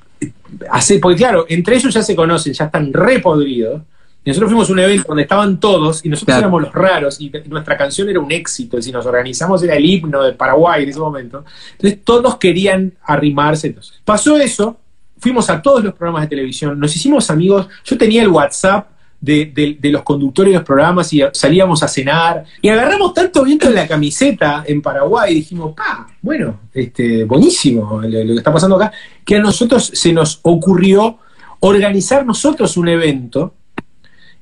hacer, 0.70 1.00
porque 1.00 1.18
claro, 1.18 1.46
entre 1.50 1.76
ellos 1.76 1.94
ya 1.94 2.02
se 2.02 2.16
conocen, 2.16 2.54
ya 2.54 2.66
están 2.66 2.92
re 2.94 3.20
podridos. 3.20 3.82
Y 4.24 4.30
nosotros 4.32 4.50
fuimos 4.52 4.70
a 4.70 4.74
un 4.74 4.80
evento 4.80 5.06
donde 5.08 5.24
estaban 5.24 5.60
todos 5.62 6.06
y 6.06 6.10
nosotros 6.10 6.26
Claro. 6.34 6.40
éramos 6.42 6.62
los 6.64 6.74
raros 6.74 7.22
y 7.22 7.32
nuestra 7.48 7.78
canción 7.78 8.10
era 8.10 8.20
un 8.20 8.32
éxito. 8.32 8.78
Y 8.78 8.82
si 8.84 8.92
nos 8.92 9.06
organizamos 9.06 9.64
era 9.64 9.76
el 9.76 9.86
himno 9.86 10.22
de 10.24 10.34
Paraguay 10.34 10.84
en 10.84 10.90
ese 10.90 11.00
momento. 11.00 11.46
Entonces 11.72 12.00
todos 12.04 12.36
querían 12.38 12.94
arrimarse. 13.04 13.68
Entonces, 13.68 14.00
pasó 14.04 14.38
eso, 14.38 14.78
fuimos 15.20 15.50
a 15.50 15.62
todos 15.62 15.84
los 15.86 15.94
programas 15.94 16.24
de 16.24 16.28
televisión, 16.28 16.78
nos 16.78 16.94
hicimos 16.96 17.30
amigos. 17.30 17.68
Yo 17.86 17.98
tenía 17.98 18.22
el 18.22 18.28
WhatsApp 18.28 18.90
de, 19.22 19.46
de- 19.54 19.78
de 19.80 19.90
los 19.92 20.04
conductores 20.04 20.52
de 20.54 20.58
los 20.60 20.66
programas 20.66 21.12
y 21.14 21.22
salíamos 21.34 21.84
a 21.84 21.88
cenar. 21.88 22.46
Y 22.62 22.70
agarramos 22.70 23.14
tanto 23.14 23.44
viento 23.44 23.68
en 23.68 23.76
la 23.76 23.88
camiseta 23.88 24.64
en 24.66 24.82
Paraguay 24.82 25.32
y 25.32 25.36
dijimos, 25.36 25.74
pa, 25.76 26.08
bueno, 26.22 26.60
este, 26.74 27.26
buenísimo 27.26 28.02
lo, 28.02 28.10
que 28.10 28.34
está 28.36 28.54
pasando 28.54 28.76
acá, 28.78 28.92
que 29.26 29.36
a 29.38 29.40
nosotros 29.40 29.92
se 29.94 30.14
nos 30.14 30.40
ocurrió 30.44 31.18
organizar 31.60 32.26
nosotros 32.26 32.78
un 32.78 32.88
evento. 32.88 33.54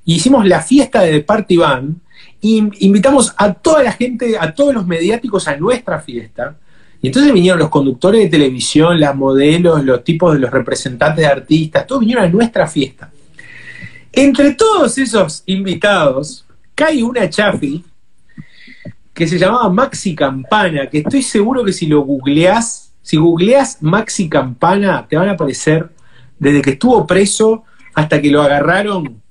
Y 0.06 0.16
hicimos 0.16 0.46
la 0.46 0.62
fiesta 0.62 1.02
de 1.02 1.22
Party 1.22 1.60
y 2.40 2.86
invitamos 2.86 3.34
a 3.36 3.54
toda 3.54 3.84
la 3.84 3.92
gente, 3.92 4.38
a 4.40 4.54
todos 4.54 4.74
los 4.74 4.86
mediáticos 4.88 5.48
a 5.48 5.58
nuestra 5.58 6.00
fiesta. 6.00 6.56
Y 7.02 7.08
entonces 7.08 7.34
vinieron 7.34 7.60
los 7.60 7.70
conductores 7.70 8.22
de 8.24 8.30
televisión, 8.30 9.00
las 9.00 9.16
modelos, 9.16 9.84
los 9.84 10.04
tipos 10.04 10.34
de 10.34 10.40
los 10.40 10.50
representantes 10.50 11.24
de 11.26 11.28
artistas, 11.28 11.86
todos 11.86 12.00
vinieron 12.00 12.24
a 12.26 12.30
nuestra 12.30 12.68
fiesta. 12.68 13.12
Entre 14.20 14.54
todos 14.56 14.98
esos 14.98 15.44
invitados, 15.46 16.44
cae 16.74 17.04
una 17.04 17.30
chafi 17.30 17.84
que 19.14 19.28
se 19.28 19.38
llamaba 19.38 19.70
Maxi 19.70 20.16
Campana, 20.16 20.88
que 20.90 21.00
estoy 21.00 21.22
seguro 21.22 21.64
que 21.64 21.72
si 21.74 21.86
lo 21.88 22.02
googleás, 22.02 22.94
si 23.02 23.18
googleás 23.18 23.78
Maxi 23.82 24.28
Campana, 24.28 25.06
te 25.08 25.16
van 25.18 25.30
a 25.30 25.34
aparecer 25.34 25.90
desde 26.40 26.62
que 26.62 26.72
estuvo 26.72 27.06
preso 27.06 27.64
hasta 27.94 28.22
que 28.22 28.30
lo 28.30 28.42
agarraron 28.42 29.22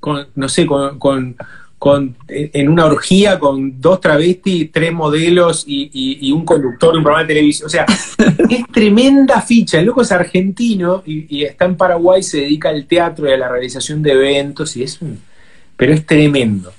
con, 0.00 0.28
no 0.34 0.48
sé, 0.48 0.64
con, 0.66 0.98
con- 0.98 1.36
con- 1.78 2.16
en 2.28 2.68
una 2.68 2.86
orgía 2.86 3.38
con 3.38 3.80
dos 3.80 4.00
travestis, 4.00 4.70
tres 4.72 4.92
modelos 4.92 5.64
y, 5.66 5.90
y- 5.92 6.28
y 6.28 6.32
un 6.32 6.44
conductor 6.44 6.92
de 6.92 6.98
un 6.98 7.04
programa 7.04 7.22
de 7.26 7.34
televisión. 7.34 7.66
O 7.66 7.70
sea, 7.70 7.86
es 8.50 8.64
tremenda 8.72 9.40
ficha. 9.40 9.78
El 9.78 9.86
loco 9.86 10.02
es 10.02 10.10
argentino 10.12 11.02
y, 11.06 11.38
y 11.38 11.44
está 11.44 11.64
en 11.66 11.76
Paraguay, 11.76 12.22
se 12.22 12.38
dedica 12.38 12.68
al 12.70 12.86
teatro 12.86 13.28
y 13.28 13.32
a 13.32 13.36
la 13.36 13.48
realización 13.48 14.02
de 14.02 14.12
eventos 14.12 14.76
y 14.76 14.82
es 14.82 15.00
un 15.00 15.20
pero 15.76 15.92
es 15.94 16.04
tremendo. 16.04 16.72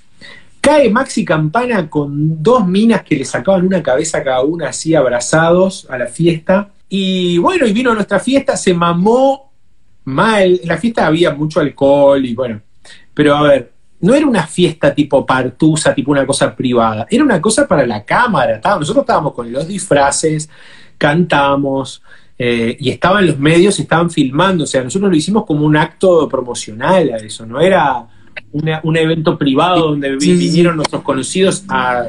Cae 0.60 0.90
Maxi 0.90 1.24
Campana 1.24 1.90
con 1.90 2.44
dos 2.44 2.68
minas 2.68 3.04
que 3.04 3.16
le 3.16 3.24
sacaban 3.24 3.66
una 3.66 3.82
cabeza 3.82 4.22
cada 4.22 4.42
una 4.42 4.68
así 4.70 4.94
abrazados 4.94 5.88
a 5.90 5.98
la 5.98 6.08
fiesta. 6.08 6.70
Y 6.90 7.38
bueno, 7.38 7.66
y 7.66 7.72
vino 7.72 7.92
a 7.92 7.94
nuestra 7.94 8.20
fiesta, 8.20 8.58
se 8.58 8.74
mamó 8.74 9.54
mal. 10.04 10.60
En 10.62 10.68
la 10.68 10.78
fiesta 10.78 11.08
había 11.08 11.34
mucho 11.34 11.62
alcohol 11.62 12.26
y 12.26 12.34
bueno. 12.34 12.60
Pero 13.14 13.38
a 13.38 13.44
ver, 13.44 13.72
no 14.02 14.14
era 14.14 14.26
una 14.26 14.48
fiesta 14.48 14.94
tipo 14.94 15.26
partusa, 15.26 15.94
tipo 15.94 16.12
una 16.12 16.26
cosa 16.26 16.56
privada. 16.56 17.08
Era 17.10 17.24
una 17.24 17.42
cosa 17.42 17.68
para 17.68 17.86
la 17.86 18.04
cámara. 18.04 18.62
Nosotros 18.64 19.04
estábamos 19.04 19.34
con 19.34 19.52
los 19.52 19.68
disfraces, 19.68 20.50
cantamos, 20.98 22.02
eh, 22.38 22.78
y 22.80 22.90
estaban 22.90 23.28
los 23.28 23.38
medios, 23.38 23.80
estaban 23.80 24.10
filmando. 24.10 24.64
O 24.64 24.68
sea, 24.68 24.84
nosotros 24.84 25.12
lo 25.12 25.18
hicimos 25.18 25.46
como 25.46 25.66
un 25.66 25.76
acto 25.76 26.30
promocional 26.30 27.12
a 27.14 27.18
eso. 27.18 27.46
No 27.46 27.60
era 27.60 28.08
un 28.54 28.98
evento 28.98 29.38
privado 29.38 29.90
donde 29.90 30.16
vinieron 30.16 30.78
nuestros 30.78 31.02
conocidos 31.02 31.66
a... 31.68 32.08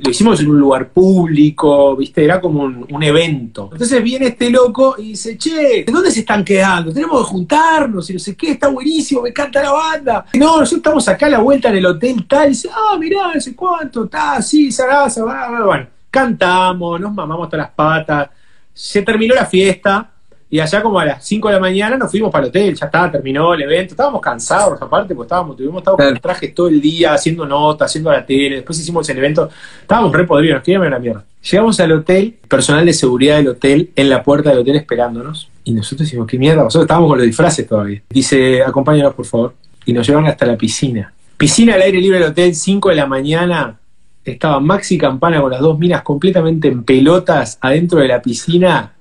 Lo 0.00 0.10
hicimos 0.10 0.40
en 0.40 0.50
un 0.50 0.58
lugar 0.58 0.90
público, 0.90 1.96
¿viste? 1.96 2.24
Era 2.24 2.40
como 2.40 2.62
un, 2.62 3.02
evento. 3.02 3.68
Entonces 3.72 4.02
viene 4.02 4.28
este 4.28 4.48
loco 4.48 4.94
y 4.98 5.08
dice, 5.08 5.36
che, 5.36 5.84
¿dónde 5.86 6.10
se 6.10 6.20
están 6.20 6.44
quedando? 6.44 6.92
Tenemos 6.92 7.26
que 7.26 7.30
juntarnos 7.32 8.08
y 8.08 8.12
no 8.12 8.18
sé 8.18 8.36
qué, 8.36 8.52
está 8.52 8.68
buenísimo, 8.68 9.22
me 9.22 9.30
encanta 9.30 9.62
la 9.62 9.72
banda. 9.72 10.26
No, 10.34 10.60
nosotros 10.60 10.78
estamos 10.78 11.08
acá 11.08 11.26
a 11.26 11.30
la 11.30 11.38
vuelta 11.40 11.68
en 11.68 11.76
el 11.76 11.86
hotel 11.86 12.24
tal, 12.28 12.46
y 12.46 12.50
dice, 12.50 12.68
ah, 12.72 12.96
mirá, 12.96 13.40
sé 13.40 13.56
cuánto, 13.56 14.04
está, 14.04 14.40
sí, 14.40 14.70
Sarasa, 14.70 15.24
bueno, 15.64 15.86
cantamos, 16.10 17.00
nos 17.00 17.12
mamamos 17.12 17.48
todas 17.48 17.66
las 17.66 17.74
patas. 17.74 18.30
Se 18.72 19.02
terminó 19.02 19.34
la 19.34 19.46
fiesta, 19.46 20.11
y 20.52 20.60
allá 20.60 20.82
como 20.82 20.98
a 21.00 21.06
las 21.06 21.26
5 21.26 21.48
de 21.48 21.54
la 21.54 21.60
mañana 21.60 21.96
nos 21.96 22.10
fuimos 22.10 22.30
para 22.30 22.44
el 22.44 22.50
hotel, 22.50 22.74
ya 22.74 22.84
estaba, 22.84 23.10
terminó 23.10 23.54
el 23.54 23.62
evento, 23.62 23.94
estábamos 23.94 24.20
cansados 24.20 24.82
aparte, 24.82 25.14
pues 25.14 25.24
estábamos, 25.24 25.56
tuvimos 25.56 25.78
estado 25.78 25.96
con 25.96 26.20
trajes 26.20 26.54
todo 26.54 26.68
el 26.68 26.78
día, 26.78 27.14
haciendo 27.14 27.46
notas, 27.46 27.90
haciendo 27.90 28.12
la 28.12 28.26
tele, 28.26 28.56
después 28.56 28.78
hicimos 28.78 29.08
el 29.08 29.16
evento, 29.16 29.48
estábamos 29.80 30.12
re 30.12 30.24
podridos, 30.24 30.56
nos 30.56 30.62
queríamos 30.62 30.90
la 30.90 30.98
mierda. 30.98 31.24
Llegamos 31.50 31.80
al 31.80 31.92
hotel, 31.92 32.36
personal 32.46 32.84
de 32.84 32.92
seguridad 32.92 33.38
del 33.38 33.48
hotel 33.48 33.92
en 33.96 34.10
la 34.10 34.22
puerta 34.22 34.50
del 34.50 34.58
hotel 34.58 34.76
esperándonos, 34.76 35.48
y 35.64 35.72
nosotros 35.72 36.06
decimos, 36.06 36.26
¿qué 36.26 36.38
mierda? 36.38 36.64
Nosotros 36.64 36.84
estábamos 36.84 37.08
con 37.08 37.16
los 37.16 37.26
disfraces 37.26 37.66
todavía. 37.66 38.02
Dice, 38.10 38.62
acompáñanos 38.62 39.14
por 39.14 39.24
favor, 39.24 39.54
y 39.86 39.94
nos 39.94 40.06
llevan 40.06 40.26
hasta 40.26 40.44
la 40.44 40.58
piscina. 40.58 41.14
Piscina 41.38 41.76
al 41.76 41.80
aire 41.80 41.98
libre 41.98 42.18
del 42.18 42.28
hotel, 42.28 42.54
5 42.54 42.90
de 42.90 42.94
la 42.94 43.06
mañana, 43.06 43.78
estaba 44.22 44.60
Maxi 44.60 44.98
Campana 44.98 45.40
con 45.40 45.50
las 45.50 45.62
dos 45.62 45.78
minas 45.78 46.02
completamente 46.02 46.68
en 46.68 46.84
pelotas 46.84 47.56
adentro 47.62 48.00
de 48.00 48.08
la 48.08 48.20
piscina 48.20 48.92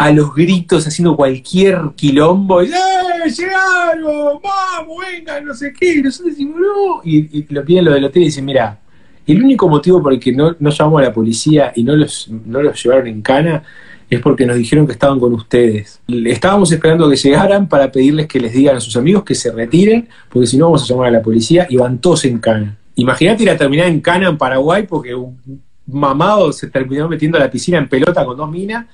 a 0.00 0.10
los 0.12 0.34
gritos 0.34 0.86
haciendo 0.86 1.14
cualquier 1.14 1.78
quilombo, 1.94 2.62
y 2.62 2.68
¡eh! 2.68 3.30
¡Llegaron! 3.36 4.40
¡Vamos! 4.42 4.96
¡Venga! 5.06 5.42
No 5.42 5.52
sé 5.52 5.74
qué. 5.78 5.96
Y 5.96 6.02
nosotros 6.02 6.30
decimos, 6.30 6.56
no. 6.58 7.02
Y, 7.04 7.44
lo 7.52 7.62
piden 7.62 7.84
lo 7.84 7.92
del 7.92 8.06
hotel 8.06 8.22
y 8.22 8.24
dicen, 8.26 8.46
mira, 8.46 8.78
el 9.26 9.44
único 9.44 9.68
motivo 9.68 10.02
por 10.02 10.14
el 10.14 10.18
que 10.18 10.32
no, 10.32 10.56
no 10.58 10.70
llamamos 10.70 11.02
a 11.02 11.04
la 11.04 11.12
policía 11.12 11.74
y 11.76 11.84
no 11.84 11.94
los, 11.94 12.30
no 12.30 12.62
los 12.62 12.82
llevaron 12.82 13.08
en 13.08 13.20
cana 13.20 13.62
es 14.08 14.20
porque 14.20 14.46
nos 14.46 14.56
dijeron 14.56 14.86
que 14.86 14.92
estaban 14.92 15.20
con 15.20 15.34
ustedes. 15.34 16.00
Estábamos 16.08 16.72
esperando 16.72 17.08
que 17.10 17.16
llegaran 17.16 17.68
para 17.68 17.92
pedirles 17.92 18.26
que 18.26 18.40
les 18.40 18.54
digan 18.54 18.76
a 18.76 18.80
sus 18.80 18.96
amigos 18.96 19.22
que 19.22 19.34
se 19.34 19.52
retiren, 19.52 20.08
porque 20.30 20.46
si 20.46 20.56
no 20.56 20.64
vamos 20.64 20.82
a 20.82 20.86
llamar 20.86 21.08
a 21.08 21.10
la 21.10 21.20
policía 21.20 21.66
y 21.68 21.76
van 21.76 21.98
todos 21.98 22.24
en 22.24 22.38
cana. 22.38 22.74
Imagínate 22.94 23.42
ir 23.42 23.50
a 23.50 23.58
terminar 23.58 23.88
en 23.88 24.00
cana 24.00 24.30
en 24.30 24.38
Paraguay 24.38 24.86
porque 24.88 25.14
un 25.14 25.62
mamado 25.86 26.54
se 26.54 26.68
terminó 26.68 27.06
metiendo 27.06 27.36
a 27.36 27.40
la 27.42 27.50
piscina 27.50 27.76
en 27.76 27.86
pelota 27.86 28.24
con 28.24 28.38
dos 28.38 28.50
minas 28.50 28.86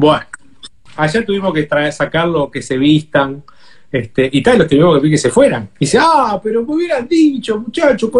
bueno, 0.00 0.24
allá 0.96 1.26
tuvimos 1.26 1.52
que 1.52 1.64
traer, 1.64 1.92
sacarlo, 1.92 2.50
que 2.50 2.62
se 2.62 2.78
vistan, 2.78 3.44
este, 3.92 4.30
y 4.32 4.42
tal, 4.42 4.56
los 4.56 4.66
tuvimos 4.66 5.02
que 5.02 5.10
que 5.10 5.18
se 5.18 5.28
fueran. 5.28 5.68
Y 5.78 5.84
dice, 5.84 5.98
ah, 6.00 6.40
pero 6.42 6.64
me 6.64 6.74
hubieran 6.74 7.06
dicho, 7.06 7.60
muchachos, 7.60 8.10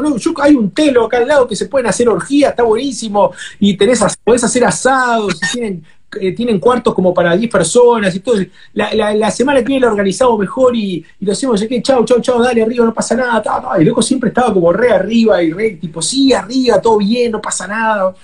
hay 0.43 0.55
un 0.55 0.73
telo 0.73 1.07
acá 1.07 1.17
al 1.17 1.27
lado 1.29 1.49
que 1.49 1.57
se 1.57 1.67
pueden 1.67 1.87
hacer 1.87 2.07
orgías, 2.11 2.51
está 2.51 2.65
buenísimo, 2.65 3.33
y 3.59 3.79
tenés, 3.79 4.05
podés 4.23 4.45
hacer 4.45 4.63
asados, 4.67 5.41
y 5.43 5.53
tienen, 5.53 5.85
eh, 6.21 6.33
tienen 6.35 6.61
cuartos 6.61 6.95
como 6.95 7.15
para 7.15 7.35
10 7.35 7.51
personas, 7.51 8.15
y 8.15 8.21
todo. 8.21 8.37
La, 8.75 9.31
semana 9.31 9.61
que 9.61 9.69
viene 9.69 9.87
lo 9.87 9.93
organizamos 9.93 10.39
mejor 10.39 10.77
y, 10.77 11.03
lo 11.21 11.33
hacemos, 11.33 11.63
que 11.63 11.81
chau, 11.81 12.05
chau, 12.05 12.21
chau, 12.21 12.43
dale 12.43 12.63
arriba, 12.63 12.85
no 12.85 12.93
pasa 12.93 13.17
nada, 13.17 13.43
y 13.81 13.85
luego 13.85 14.03
siempre 14.03 14.29
estaba 14.29 14.53
como 14.53 14.71
re 14.71 14.93
arriba 14.93 15.43
y 15.43 15.51
re 15.51 15.71
tipo, 15.81 16.03
sí, 16.03 16.31
arriba, 16.35 16.79
todo 16.79 16.99
bien, 16.99 17.33
no 17.33 17.41
pasa 17.41 17.67
nada. 17.67 18.15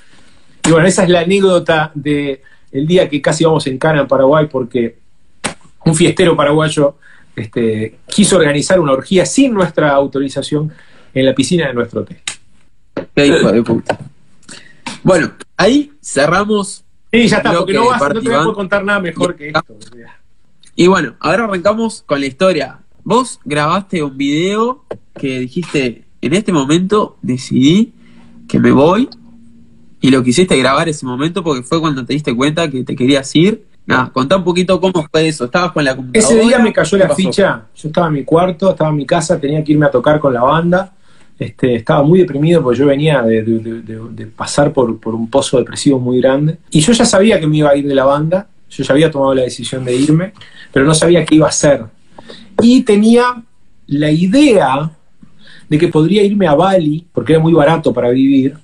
Y 0.62 0.70
bueno, 0.70 0.86
esa 0.86 1.04
es 1.04 1.08
la 1.08 1.20
anécdota 1.20 1.90
de 1.94 2.42
el 2.72 2.86
día 2.86 3.08
que 3.08 3.20
casi 3.20 3.44
vamos 3.44 3.66
en 3.66 3.78
cana 3.78 4.02
en 4.02 4.08
Paraguay 4.08 4.46
porque 4.50 4.98
un 5.84 5.94
fiestero 5.94 6.36
paraguayo 6.36 6.96
este, 7.36 7.98
quiso 8.08 8.36
organizar 8.36 8.80
una 8.80 8.92
orgía 8.92 9.24
sin 9.26 9.54
nuestra 9.54 9.90
autorización 9.92 10.72
en 11.14 11.26
la 11.26 11.34
piscina 11.34 11.68
de 11.68 11.74
nuestro 11.74 12.00
hotel. 12.00 12.18
Qué 13.14 13.26
hijo 13.26 13.52
de 13.52 13.62
puta. 13.62 13.98
Bueno, 15.02 15.32
ahí 15.56 15.92
cerramos. 16.02 16.84
Sí, 17.12 17.28
ya 17.28 17.38
está, 17.38 17.52
porque 17.52 17.74
no, 17.74 17.86
vas, 17.86 18.00
no 18.00 18.20
te 18.20 18.28
voy 18.28 18.50
a 18.50 18.54
contar 18.54 18.84
nada 18.84 19.00
mejor 19.00 19.36
que 19.36 19.48
esto. 19.48 19.76
Y 20.74 20.88
bueno, 20.88 21.14
ahora 21.20 21.44
arrancamos 21.44 22.02
con 22.04 22.20
la 22.20 22.26
historia. 22.26 22.80
Vos 23.04 23.38
grabaste 23.44 24.02
un 24.02 24.16
video 24.16 24.84
que 25.18 25.38
dijiste, 25.38 26.04
en 26.20 26.34
este 26.34 26.52
momento 26.52 27.16
decidí 27.22 27.92
que 28.48 28.58
me 28.58 28.72
voy 28.72 29.08
y 30.00 30.10
lo 30.10 30.22
quisiste 30.22 30.56
grabar 30.56 30.88
ese 30.88 31.06
momento 31.06 31.42
porque 31.42 31.62
fue 31.62 31.80
cuando 31.80 32.04
te 32.04 32.12
diste 32.12 32.34
cuenta 32.34 32.70
que 32.70 32.84
te 32.84 32.94
querías 32.94 33.34
ir. 33.34 33.64
Nada, 33.86 34.10
contá 34.12 34.36
un 34.36 34.44
poquito 34.44 34.80
cómo 34.80 35.06
fue 35.10 35.28
eso. 35.28 35.44
Estabas 35.44 35.72
con 35.72 35.84
la 35.84 35.94
computadora. 35.94 36.34
Ese 36.34 36.46
día 36.46 36.58
me 36.58 36.72
cayó 36.72 36.98
la 36.98 37.14
ficha. 37.14 37.66
Yo 37.74 37.88
estaba 37.88 38.08
en 38.08 38.14
mi 38.14 38.24
cuarto, 38.24 38.70
estaba 38.70 38.90
en 38.90 38.96
mi 38.96 39.06
casa, 39.06 39.40
tenía 39.40 39.62
que 39.62 39.72
irme 39.72 39.86
a 39.86 39.90
tocar 39.90 40.18
con 40.18 40.34
la 40.34 40.42
banda. 40.42 40.92
Este, 41.38 41.76
estaba 41.76 42.02
muy 42.02 42.20
deprimido 42.20 42.62
porque 42.62 42.78
yo 42.78 42.86
venía 42.86 43.22
de, 43.22 44.28
pasar 44.34 44.72
por, 44.72 44.98
por, 44.98 45.14
un 45.14 45.30
pozo 45.30 45.58
depresivo 45.58 46.00
muy 46.00 46.20
grande. 46.20 46.58
Y 46.70 46.80
yo 46.80 46.92
ya 46.92 47.04
sabía 47.04 47.38
que 47.38 47.46
me 47.46 47.58
iba 47.58 47.70
a 47.70 47.76
ir 47.76 47.86
de 47.86 47.94
la 47.94 48.04
banda, 48.04 48.48
yo 48.70 48.82
ya 48.82 48.92
había 48.92 49.10
tomado 49.10 49.34
la 49.34 49.42
decisión 49.42 49.84
de 49.84 49.94
irme, 49.94 50.32
pero 50.72 50.84
no 50.84 50.94
sabía 50.94 51.24
qué 51.24 51.36
iba 51.36 51.46
a 51.46 51.50
hacer. 51.50 51.84
Y 52.62 52.82
tenía 52.82 53.42
la 53.86 54.10
idea 54.10 54.90
de 55.68 55.78
que 55.78 55.88
podría 55.88 56.22
irme 56.22 56.46
a 56.48 56.54
Bali, 56.54 57.06
porque 57.12 57.34
era 57.34 57.42
muy 57.42 57.52
barato 57.52 57.92
para 57.92 58.10
vivir, 58.10 58.56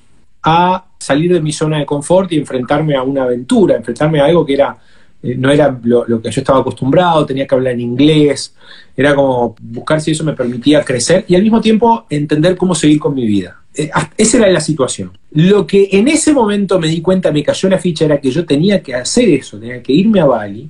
a 0.42 0.84
salir 1.02 1.32
de 1.32 1.40
mi 1.40 1.52
zona 1.52 1.78
de 1.78 1.86
confort 1.86 2.32
y 2.32 2.36
enfrentarme 2.36 2.96
a 2.96 3.02
una 3.02 3.24
aventura, 3.24 3.76
enfrentarme 3.76 4.20
a 4.20 4.26
algo 4.26 4.44
que 4.46 4.54
era 4.54 4.78
eh, 5.22 5.36
no 5.38 5.50
era 5.50 5.78
lo, 5.84 6.20
que 6.20 6.30
yo 6.30 6.40
estaba 6.40 6.60
acostumbrado, 6.60 7.24
tenía 7.24 7.46
que 7.46 7.54
hablar 7.54 7.74
en 7.74 7.80
inglés, 7.80 8.54
era 8.96 9.14
como 9.14 9.54
buscar 9.60 10.00
si 10.00 10.10
eso 10.10 10.24
me 10.24 10.32
permitía 10.32 10.84
crecer 10.84 11.24
y 11.28 11.36
al 11.36 11.42
mismo 11.42 11.60
tiempo 11.60 12.06
entender 12.10 12.56
cómo 12.56 12.74
seguir 12.74 12.98
con 12.98 13.14
mi 13.14 13.24
vida. 13.24 13.60
Eh, 13.74 13.88
esa 14.16 14.38
era 14.38 14.50
la 14.50 14.60
situación. 14.60 15.16
Lo 15.30 15.66
que 15.66 15.88
en 15.92 16.08
ese 16.08 16.32
momento 16.32 16.78
me 16.80 16.88
di 16.88 17.00
cuenta, 17.00 17.30
me 17.30 17.44
cayó 17.44 17.68
la 17.68 17.78
ficha, 17.78 18.04
era 18.04 18.20
que 18.20 18.32
yo 18.32 18.44
tenía 18.44 18.82
que 18.82 18.94
hacer 18.94 19.28
eso, 19.28 19.58
tenía 19.58 19.80
que 19.80 19.92
irme 19.92 20.20
a 20.20 20.26
Bali, 20.26 20.68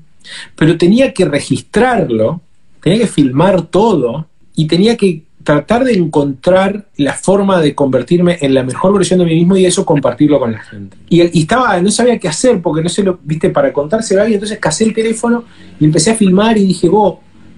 pero 0.55 0.77
tenía 0.77 1.13
que 1.15 1.25
registrarlo, 1.25 2.43
tenía 2.83 2.99
que 2.99 3.07
filmar 3.07 3.63
todo 3.63 4.27
y 4.55 4.67
tenía 4.67 4.99
que 4.99 5.23
tratar 5.43 5.85
de 5.85 5.95
encontrar 5.95 6.87
la 6.97 7.15
forma 7.15 7.61
de 7.61 7.75
convertirme 7.75 8.39
en 8.41 8.55
la 8.55 8.63
mejor 8.63 8.93
versión 8.95 9.19
de 9.19 9.25
mí 9.25 9.35
mismo 9.35 9.57
y 9.57 9.67
eso 9.67 9.85
compartirlo 9.85 10.39
con 10.39 10.53
la 10.53 10.61
gente. 10.61 10.97
Y, 11.09 11.21
estaba, 11.21 11.81
no 11.81 11.91
sabía 11.91 12.19
qué 12.19 12.29
hacer 12.29 12.61
porque 12.61 12.83
no 12.83 12.89
sé 12.89 13.03
lo, 13.03 13.19
viste, 13.23 13.51
para 13.51 13.73
contárselo 13.73 14.21
a 14.21 14.25
alguien, 14.25 14.37
entonces 14.37 14.59
casé 14.59 14.85
el 14.85 14.95
teléfono 14.95 15.45
y 15.79 15.85
empecé 15.85 16.13
a 16.13 16.15
filmar 16.15 16.57
y 16.59 16.67
dije, 16.67 16.89
vos, 16.89 17.17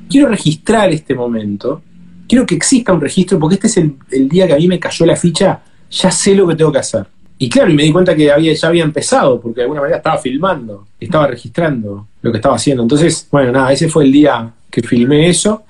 quiero 0.08 0.28
registrar 0.28 0.90
este 0.90 1.14
momento, 1.14 1.82
quiero 2.28 2.46
que 2.46 2.54
exista 2.54 2.92
un 2.92 3.00
registro 3.00 3.38
porque 3.38 3.54
este 3.54 3.66
es 3.66 3.76
el, 3.76 4.28
día 4.28 4.46
que 4.46 4.54
a 4.54 4.56
mí 4.56 4.68
me 4.68 4.78
cayó 4.78 5.06
la 5.06 5.16
ficha, 5.16 5.60
ya 5.90 6.10
sé 6.10 6.34
lo 6.34 6.46
que 6.46 6.56
tengo 6.56 6.72
que 6.72 6.78
hacer. 6.78 7.06
Y 7.36 7.48
claro, 7.48 7.70
y 7.70 7.74
me 7.74 7.82
di 7.82 7.92
cuenta 7.92 8.14
que 8.14 8.30
había, 8.30 8.54
ya 8.54 8.68
había 8.68 8.84
empezado, 8.84 9.40
porque 9.40 9.56
de 9.56 9.62
alguna 9.62 9.80
manera 9.80 9.98
estaba 9.98 10.18
filmando, 10.18 10.86
estaba 11.00 11.26
registrando 11.26 12.06
lo 12.22 12.30
que 12.30 12.38
estaba 12.38 12.54
haciendo. 12.54 12.82
Entonces, 12.84 13.26
bueno, 13.30 13.52
nada, 13.52 13.72
ese 13.72 13.88
fue 13.88 14.04
el 14.04 14.12
día 14.12 14.50
que 14.70 14.82
filmé 14.82 15.28
eso. 15.28 15.64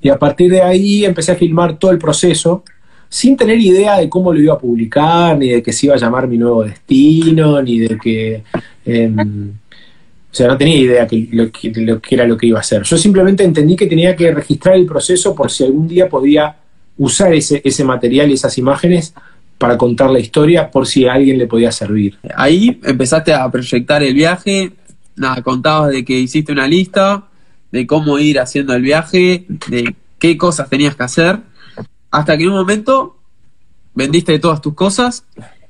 Y 0.00 0.08
a 0.08 0.18
partir 0.18 0.50
de 0.50 0.62
ahí 0.62 1.04
empecé 1.04 1.32
a 1.32 1.36
filmar 1.36 1.78
todo 1.78 1.90
el 1.90 1.98
proceso, 1.98 2.64
sin 3.08 3.36
tener 3.36 3.58
idea 3.58 3.98
de 3.98 4.08
cómo 4.08 4.32
lo 4.32 4.40
iba 4.40 4.54
a 4.54 4.58
publicar, 4.58 5.36
ni 5.36 5.50
de 5.50 5.62
que 5.62 5.72
se 5.72 5.86
iba 5.86 5.94
a 5.94 5.98
llamar 5.98 6.26
mi 6.26 6.38
nuevo 6.38 6.64
destino, 6.64 7.60
ni 7.62 7.78
de 7.78 7.98
que... 7.98 8.42
Em, 8.84 9.52
o 10.32 10.34
sea, 10.34 10.48
no 10.48 10.56
tenía 10.56 10.76
idea 10.76 11.04
de 11.04 11.28
lo, 11.32 11.52
que, 12.00 12.14
era 12.14 12.26
lo 12.26 12.38
que 12.38 12.46
iba 12.46 12.58
a 12.58 12.62
hacer. 12.62 12.82
Yo 12.84 12.96
simplemente 12.96 13.44
entendí 13.44 13.76
que 13.76 13.86
tenía 13.86 14.16
que 14.16 14.32
registrar 14.32 14.76
el 14.76 14.86
proceso 14.86 15.34
por 15.34 15.50
si 15.50 15.64
algún 15.64 15.86
día 15.86 16.08
podía 16.08 16.56
usar 16.96 17.34
ese, 17.34 17.60
ese 17.62 17.84
material 17.84 18.30
y 18.30 18.34
esas 18.34 18.56
imágenes 18.56 19.12
para 19.58 19.76
contar 19.76 20.10
la 20.10 20.18
historia 20.18 20.70
por 20.70 20.86
si 20.86 21.04
a 21.04 21.12
alguien 21.12 21.36
le 21.36 21.46
podía 21.46 21.70
servir. 21.70 22.18
Ahí 22.34 22.80
empezaste 22.82 23.34
a 23.34 23.50
proyectar 23.50 24.02
el 24.02 24.14
viaje, 24.14 24.72
nada, 25.14 25.42
contabas 25.42 25.90
de 25.90 26.04
que 26.04 26.18
hiciste 26.18 26.50
una 26.50 26.66
lista, 26.66 27.24
de 27.72 27.86
cómo 27.86 28.18
ir 28.18 28.38
haciendo 28.38 28.74
el 28.74 28.82
viaje, 28.82 29.46
de 29.68 29.96
qué 30.18 30.36
cosas 30.36 30.68
tenías 30.68 30.94
que 30.94 31.02
hacer, 31.02 31.40
hasta 32.10 32.36
que 32.36 32.44
en 32.44 32.50
un 32.50 32.56
momento 32.56 33.16
vendiste 33.94 34.38
todas 34.38 34.60
tus 34.60 34.74
cosas, 34.74 35.24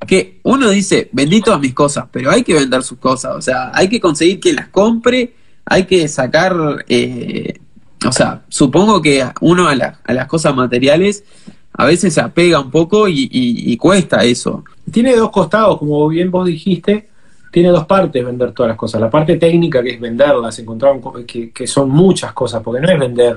que 0.07 0.41
uno 0.43 0.69
dice, 0.69 1.09
vendí 1.13 1.41
todas 1.41 1.61
mis 1.61 1.73
cosas, 1.73 2.07
pero 2.13 2.31
hay 2.31 2.43
que 2.43 2.55
vender 2.55 2.83
sus 2.83 2.99
cosas, 2.99 3.37
o 3.37 3.41
sea, 3.41 3.71
hay 3.73 3.89
que 3.89 4.01
conseguir 4.01 4.41
que 4.41 4.53
las 4.53 4.69
compre, 4.69 5.35
hay 5.65 5.87
que 5.87 6.09
sacar 6.09 6.85
eh, 6.89 7.61
o 8.07 8.13
sea, 8.13 8.43
supongo 8.49 9.01
que 9.01 9.25
uno 9.41 9.69
a, 9.69 9.73
a 9.73 10.13
las 10.13 10.27
cosas 10.27 10.55
materiales 10.55 11.25
a 11.73 11.87
veces 11.87 12.15
se 12.15 12.21
apega 12.21 12.61
un 12.61 12.71
poco 12.71 13.07
y, 13.09 13.77
cuesta 13.77 14.25
eso. 14.25 14.65
Tiene 14.91 15.17
dos 15.17 15.31
costados, 15.31 15.79
como 15.79 16.09
bien 16.09 16.31
vos 16.31 16.47
dijiste, 16.47 17.09
tiene 17.53 17.69
dos 17.69 17.85
partes 17.85 18.25
vender 18.25 18.53
todas 18.53 18.71
las 18.71 18.79
cosas. 18.79 18.99
La 18.99 19.11
parte 19.11 19.37
técnica, 19.37 19.83
que 19.83 19.91
es 19.91 20.01
venderlas, 20.01 20.59
encontrar 20.59 20.99
que, 21.27 21.67
son 21.67 21.91
muchas 21.91 22.33
cosas, 22.33 22.63
porque 22.63 22.81
no 22.81 22.91
es 22.91 22.99
vender 22.99 23.37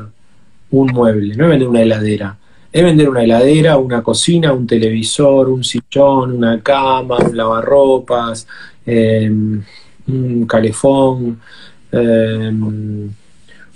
un 0.72 0.88
mueble, 0.94 1.36
no 1.36 1.44
es 1.44 1.50
vender 1.50 1.68
una 1.68 1.82
heladera. 1.82 2.38
Es 2.72 2.82
vender 2.82 3.10
una 3.10 3.24
heladera, 3.24 3.78
una 3.78 4.02
cocina, 4.02 4.54
un 4.54 4.66
televisor, 4.66 5.50
un 5.50 5.66
sillón, 5.66 6.38
una 6.38 6.62
cama, 6.62 7.18
un 7.18 7.36
lavarropas, 7.36 8.48
em, 8.86 9.62
un 10.08 10.46
calefón, 10.48 11.42
em, 11.92 13.10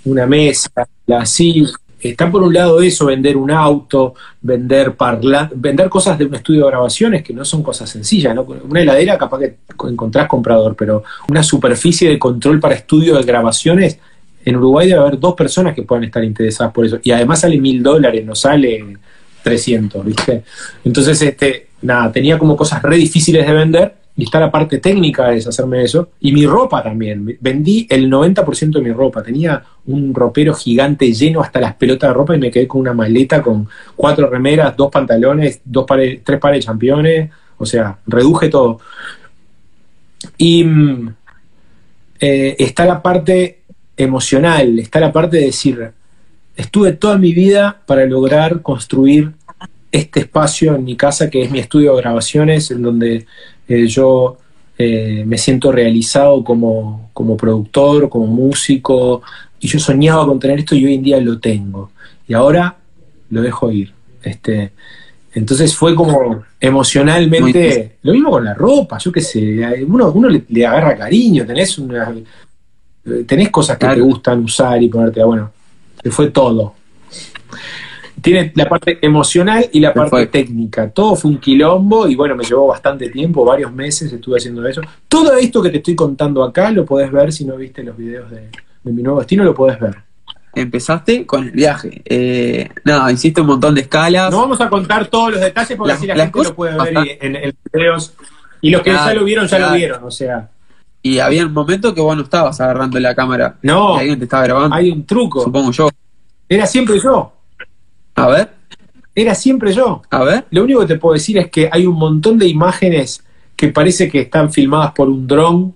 una 0.06 0.26
mesa, 0.26 0.70
la 1.06 1.26
silla, 1.26 1.68
está 2.08 2.30
por 2.30 2.42
un 2.42 2.54
lado 2.54 2.80
eso, 2.80 3.06
vender 3.06 3.36
un 3.36 3.50
auto, 3.50 4.14
vender 4.40 4.94
parla 4.94 5.50
vender 5.54 5.88
cosas 5.88 6.18
de 6.18 6.24
un 6.24 6.34
estudio 6.34 6.64
de 6.64 6.70
grabaciones 6.70 7.22
que 7.22 7.34
no 7.34 7.44
son 7.44 7.62
cosas 7.62 7.90
sencillas, 7.90 8.34
¿no? 8.34 8.42
Una 8.42 8.80
heladera 8.80 9.18
capaz 9.18 9.40
que 9.40 9.56
encontrás 9.88 10.26
comprador, 10.26 10.74
pero 10.74 11.02
una 11.28 11.42
superficie 11.42 12.08
de 12.08 12.18
control 12.18 12.58
para 12.58 12.74
estudio 12.74 13.16
de 13.16 13.22
grabaciones, 13.22 13.98
en 14.44 14.56
Uruguay 14.56 14.88
debe 14.88 15.00
haber 15.00 15.18
dos 15.18 15.34
personas 15.34 15.74
que 15.74 15.82
puedan 15.82 16.04
estar 16.04 16.24
interesadas 16.24 16.72
por 16.72 16.86
eso. 16.86 16.98
Y 17.02 17.10
además 17.10 17.40
sale 17.40 17.60
mil 17.60 17.82
dólares, 17.82 18.24
no 18.24 18.34
sale 18.34 18.96
300, 19.42 20.04
¿viste? 20.04 20.44
Entonces, 20.84 21.20
este, 21.20 21.68
nada, 21.82 22.10
tenía 22.10 22.38
como 22.38 22.56
cosas 22.56 22.82
re 22.82 22.96
difíciles 22.96 23.46
de 23.46 23.52
vender 23.52 23.99
y 24.16 24.24
está 24.24 24.40
la 24.40 24.50
parte 24.50 24.78
técnica 24.78 25.28
de 25.28 25.36
deshacerme 25.36 25.82
eso. 25.82 26.10
Y 26.20 26.32
mi 26.32 26.46
ropa 26.46 26.82
también. 26.82 27.38
Vendí 27.40 27.86
el 27.88 28.10
90% 28.10 28.72
de 28.72 28.80
mi 28.80 28.92
ropa. 28.92 29.22
Tenía 29.22 29.62
un 29.86 30.14
ropero 30.14 30.54
gigante 30.54 31.12
lleno 31.12 31.40
hasta 31.40 31.60
las 31.60 31.74
pelotas 31.74 32.10
de 32.10 32.14
ropa 32.14 32.36
y 32.36 32.38
me 32.38 32.50
quedé 32.50 32.68
con 32.68 32.82
una 32.82 32.92
maleta 32.92 33.42
con 33.42 33.68
cuatro 33.96 34.28
remeras, 34.28 34.76
dos 34.76 34.90
pantalones, 34.90 35.60
dos 35.64 35.86
tres 35.86 36.40
pares 36.40 36.60
de 36.60 36.66
championes. 36.66 37.30
O 37.56 37.64
sea, 37.64 37.98
reduje 38.06 38.48
todo. 38.48 38.80
Y 40.36 40.64
mm, 40.64 41.14
eh, 42.20 42.56
está 42.58 42.84
la 42.84 43.00
parte 43.00 43.60
emocional, 43.96 44.78
está 44.78 45.00
la 45.00 45.12
parte 45.12 45.38
de 45.38 45.46
decir, 45.46 45.92
estuve 46.56 46.92
toda 46.92 47.18
mi 47.18 47.32
vida 47.32 47.80
para 47.86 48.04
lograr 48.06 48.62
construir 48.62 49.32
este 49.92 50.20
espacio 50.20 50.74
en 50.74 50.84
mi 50.84 50.96
casa 50.96 51.30
que 51.30 51.42
es 51.42 51.50
mi 51.50 51.58
estudio 51.58 51.94
de 51.94 52.02
grabaciones, 52.02 52.70
en 52.70 52.82
donde 52.82 53.26
eh, 53.70 53.86
yo 53.86 54.36
eh, 54.76 55.22
me 55.24 55.38
siento 55.38 55.70
realizado 55.70 56.42
como, 56.42 57.10
como 57.12 57.36
productor, 57.36 58.08
como 58.08 58.26
músico, 58.26 59.22
y 59.60 59.68
yo 59.68 59.78
soñaba 59.78 60.26
con 60.26 60.40
tener 60.40 60.58
esto 60.58 60.74
y 60.74 60.84
hoy 60.84 60.94
en 60.94 61.02
día 61.04 61.20
lo 61.20 61.38
tengo. 61.38 61.92
Y 62.26 62.34
ahora 62.34 62.76
lo 63.30 63.42
dejo 63.42 63.70
ir. 63.70 63.92
Este, 64.24 64.72
entonces 65.34 65.76
fue 65.76 65.94
como 65.94 66.42
emocionalmente, 66.58 67.98
lo 68.02 68.12
mismo 68.12 68.32
con 68.32 68.44
la 68.44 68.54
ropa, 68.54 68.98
yo 68.98 69.12
qué 69.12 69.20
sé, 69.20 69.84
uno, 69.86 70.10
uno 70.10 70.28
le, 70.28 70.66
agarra 70.66 70.96
cariño, 70.96 71.46
tenés 71.46 71.78
una, 71.78 72.12
tenés 73.24 73.50
cosas 73.50 73.78
que 73.78 73.86
te 73.86 74.00
gustan 74.00 74.42
usar 74.42 74.82
y 74.82 74.88
ponerte, 74.88 75.22
bueno, 75.22 75.52
fue 76.10 76.30
todo 76.30 76.74
tiene 78.20 78.52
la 78.54 78.68
parte 78.68 78.98
emocional 79.02 79.68
y 79.72 79.80
la 79.80 79.92
parte 79.94 80.26
técnica. 80.26 80.90
Todo 80.90 81.16
fue 81.16 81.30
un 81.30 81.38
quilombo 81.38 82.08
y 82.08 82.14
bueno, 82.14 82.36
me 82.36 82.44
llevó 82.44 82.66
bastante 82.66 83.08
tiempo, 83.08 83.44
varios 83.44 83.72
meses 83.72 84.12
estuve 84.12 84.38
haciendo 84.38 84.66
eso. 84.66 84.80
Todo 85.08 85.34
esto 85.34 85.62
que 85.62 85.70
te 85.70 85.78
estoy 85.78 85.94
contando 85.94 86.42
acá 86.42 86.70
lo 86.70 86.84
podés 86.84 87.10
ver 87.10 87.32
si 87.32 87.44
no 87.44 87.56
viste 87.56 87.82
los 87.82 87.96
videos 87.96 88.30
de, 88.30 88.48
mi 88.84 89.02
nuevo 89.02 89.18
destino, 89.18 89.44
lo 89.44 89.54
podés 89.54 89.78
ver. 89.78 89.96
Empezaste 90.54 91.26
con 91.26 91.44
el 91.44 91.50
viaje. 91.52 92.02
Eh, 92.04 92.68
nada, 92.84 93.10
hiciste 93.12 93.40
un 93.40 93.46
montón 93.46 93.74
de 93.74 93.82
escalas. 93.82 94.32
No 94.32 94.38
vamos 94.38 94.60
a 94.60 94.68
contar 94.68 95.06
todos 95.06 95.32
los 95.32 95.40
detalles 95.40 95.76
porque 95.76 95.92
así 95.92 96.06
la 96.06 96.16
gente 96.16 96.42
lo 96.42 96.54
puede 96.54 96.76
ver 96.76 97.18
en, 97.20 97.36
en, 97.36 97.56
videos. 97.72 98.14
Y 98.60 98.70
los 98.70 98.82
que 98.82 98.90
ya 98.92 99.14
lo 99.14 99.24
vieron, 99.24 99.46
ya 99.46 99.58
lo 99.58 99.72
vieron, 99.72 100.04
o 100.04 100.10
sea. 100.10 100.50
Y 101.02 101.18
había 101.18 101.46
un 101.46 101.52
momento 101.52 101.94
que 101.94 102.00
vos 102.00 102.16
no 102.16 102.24
estabas 102.24 102.60
agarrando 102.60 102.98
la 103.00 103.14
cámara. 103.14 103.56
No. 103.62 103.96
alguien 103.96 104.18
te 104.18 104.24
estaba 104.24 104.42
grabando. 104.44 104.76
Hay 104.76 104.90
un 104.90 105.06
truco. 105.06 105.42
Supongo 105.42 105.70
yo. 105.70 105.88
Era 106.48 106.66
siempre 106.66 106.98
yo. 106.98 107.39
A 108.24 108.28
ver. 108.28 108.48
Era 109.14 109.34
siempre 109.34 109.72
yo. 109.72 110.02
A 110.10 110.24
ver. 110.24 110.46
Lo 110.50 110.64
único 110.64 110.80
que 110.80 110.86
te 110.86 110.96
puedo 110.96 111.14
decir 111.14 111.38
es 111.38 111.50
que 111.50 111.68
hay 111.70 111.86
un 111.86 111.96
montón 111.96 112.38
de 112.38 112.46
imágenes 112.46 113.24
que 113.56 113.68
parece 113.68 114.08
que 114.08 114.20
están 114.20 114.50
filmadas 114.52 114.92
por 114.92 115.08
un 115.08 115.26
dron, 115.26 115.74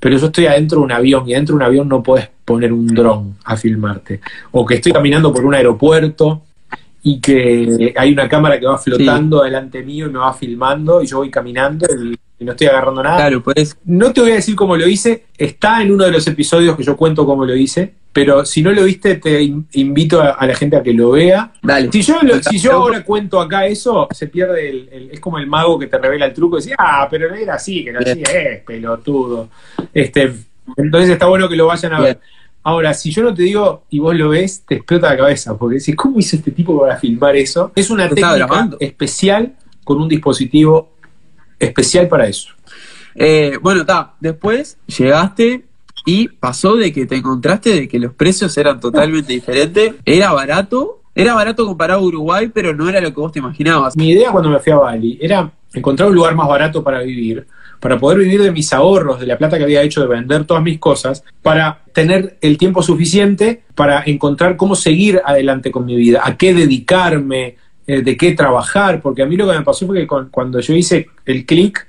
pero 0.00 0.16
yo 0.16 0.26
estoy 0.26 0.46
adentro 0.46 0.78
de 0.78 0.84
un 0.84 0.92
avión 0.92 1.28
y 1.28 1.34
adentro 1.34 1.54
de 1.54 1.56
un 1.56 1.62
avión 1.62 1.88
no 1.88 2.02
puedes 2.02 2.28
poner 2.44 2.72
un 2.72 2.86
dron 2.86 3.36
a 3.44 3.56
filmarte. 3.56 4.20
O 4.52 4.64
que 4.64 4.76
estoy 4.76 4.92
caminando 4.92 5.32
por 5.32 5.44
un 5.44 5.54
aeropuerto 5.54 6.42
y 7.02 7.20
que 7.20 7.92
hay 7.96 8.12
una 8.12 8.28
cámara 8.28 8.58
que 8.58 8.66
va 8.66 8.78
flotando 8.78 9.42
delante 9.42 9.82
mío 9.82 10.06
y 10.06 10.10
me 10.10 10.18
va 10.18 10.32
filmando 10.32 11.02
y 11.02 11.06
yo 11.06 11.18
voy 11.18 11.30
caminando 11.30 11.86
y, 11.86 12.18
no 12.44 12.52
estoy 12.52 12.68
agarrando 12.68 13.02
nada. 13.02 13.16
Claro, 13.16 13.42
pues. 13.42 13.76
No 13.84 14.12
te 14.12 14.20
voy 14.20 14.30
a 14.32 14.34
decir 14.34 14.54
cómo 14.54 14.76
lo 14.76 14.86
hice, 14.86 15.24
está 15.36 15.82
en 15.82 15.92
uno 15.92 16.04
de 16.04 16.12
los 16.12 16.26
episodios 16.26 16.76
que 16.76 16.82
yo 16.82 16.96
cuento 16.96 17.26
cómo 17.26 17.44
lo 17.44 17.56
hice, 17.56 17.94
pero 18.12 18.44
si 18.44 18.62
no 18.62 18.72
lo 18.72 18.84
viste, 18.84 19.16
te 19.16 19.42
invito 19.72 20.20
a, 20.20 20.44
la 20.46 20.54
gente 20.54 20.76
a 20.76 20.82
que 20.82 20.92
lo 20.92 21.12
vea. 21.12 21.52
Dale. 21.62 21.90
Si 21.92 22.02
yo, 22.02 22.16
si 22.48 22.58
yo 22.58 22.72
ahora 22.72 23.04
cuento 23.04 23.40
acá 23.40 23.66
eso, 23.66 24.08
se 24.10 24.28
pierde 24.28 24.70
el, 24.70 25.10
Es 25.12 25.20
como 25.20 25.38
el 25.38 25.46
mago 25.46 25.78
que 25.78 25.86
te 25.86 25.98
revela 25.98 26.26
el 26.26 26.32
truco 26.32 26.58
y 26.58 26.62
dice, 26.62 26.74
ah, 26.78 27.06
pero 27.10 27.28
no 27.28 27.34
era 27.34 27.54
así, 27.54 27.84
que 27.84 27.92
no 27.92 28.00
así, 28.00 28.22
es 28.22 28.60
pelotudo. 28.64 29.48
Este, 29.92 30.32
entonces 30.76 31.10
está 31.10 31.26
bueno 31.26 31.48
que 31.48 31.56
lo 31.56 31.66
vayan 31.66 31.92
a 31.92 32.00
ver. 32.00 32.20
Ahora, 32.62 32.92
si 32.92 33.10
yo 33.10 33.22
no 33.22 33.32
te 33.32 33.42
digo 33.42 33.84
y 33.88 33.98
vos 33.98 34.14
lo 34.14 34.30
ves, 34.30 34.62
te 34.66 34.76
explota 34.76 35.10
la 35.10 35.16
cabeza, 35.16 35.56
porque 35.56 35.76
decís, 35.76 35.94
¿cómo 35.94 36.18
hizo 36.18 36.36
este 36.36 36.50
tipo 36.50 36.80
para 36.80 36.96
filmar 36.96 37.36
eso? 37.36 37.72
Es 37.74 37.88
una 37.88 38.08
técnica 38.08 38.70
especial 38.80 39.54
con 39.84 40.00
un 40.00 40.08
dispositivo 40.08 40.90
especial 41.58 42.08
para 42.08 42.26
eso. 42.26 42.50
Eh, 43.14 43.58
bueno, 43.60 43.80
está. 43.80 44.14
Después 44.20 44.78
llegaste, 44.86 45.64
y 46.08 46.28
pasó 46.28 46.76
de 46.76 46.90
que 46.90 47.04
te 47.04 47.16
encontraste 47.16 47.68
de 47.68 47.86
que 47.86 47.98
los 47.98 48.14
precios 48.14 48.56
eran 48.56 48.80
totalmente 48.80 49.30
diferentes. 49.30 49.94
Era 50.06 50.32
barato, 50.32 51.02
era 51.14 51.34
barato 51.34 51.66
comparado 51.66 52.00
a 52.00 52.02
Uruguay, 52.02 52.50
pero 52.52 52.74
no 52.74 52.88
era 52.88 52.98
lo 53.02 53.12
que 53.12 53.20
vos 53.20 53.30
te 53.30 53.40
imaginabas. 53.40 53.94
Mi 53.94 54.12
idea 54.12 54.32
cuando 54.32 54.48
me 54.48 54.58
fui 54.58 54.72
a 54.72 54.76
Bali 54.76 55.18
era 55.20 55.52
encontrar 55.74 56.08
un 56.08 56.14
lugar 56.14 56.34
más 56.34 56.48
barato 56.48 56.82
para 56.82 57.00
vivir, 57.00 57.46
para 57.78 57.98
poder 57.98 58.20
vivir 58.20 58.42
de 58.42 58.50
mis 58.52 58.72
ahorros, 58.72 59.20
de 59.20 59.26
la 59.26 59.36
plata 59.36 59.58
que 59.58 59.64
había 59.64 59.82
hecho 59.82 60.00
de 60.00 60.06
vender 60.06 60.44
todas 60.44 60.62
mis 60.62 60.78
cosas, 60.78 61.22
para 61.42 61.82
tener 61.92 62.38
el 62.40 62.56
tiempo 62.56 62.82
suficiente 62.82 63.64
para 63.74 64.02
encontrar 64.06 64.56
cómo 64.56 64.74
seguir 64.74 65.20
adelante 65.22 65.70
con 65.70 65.84
mi 65.84 65.94
vida, 65.94 66.22
a 66.24 66.38
qué 66.38 66.54
dedicarme, 66.54 67.56
eh, 67.88 68.02
de 68.02 68.18
qué 68.18 68.32
trabajar, 68.32 69.00
porque 69.00 69.22
a 69.22 69.26
mí 69.26 69.34
lo 69.34 69.50
que 69.50 69.56
me 69.56 69.64
pasó 69.64 69.86
fue 69.86 70.00
que 70.00 70.06
cuando 70.06 70.60
yo 70.60 70.74
hice 70.74 71.08
el 71.24 71.46
clic, 71.46 71.88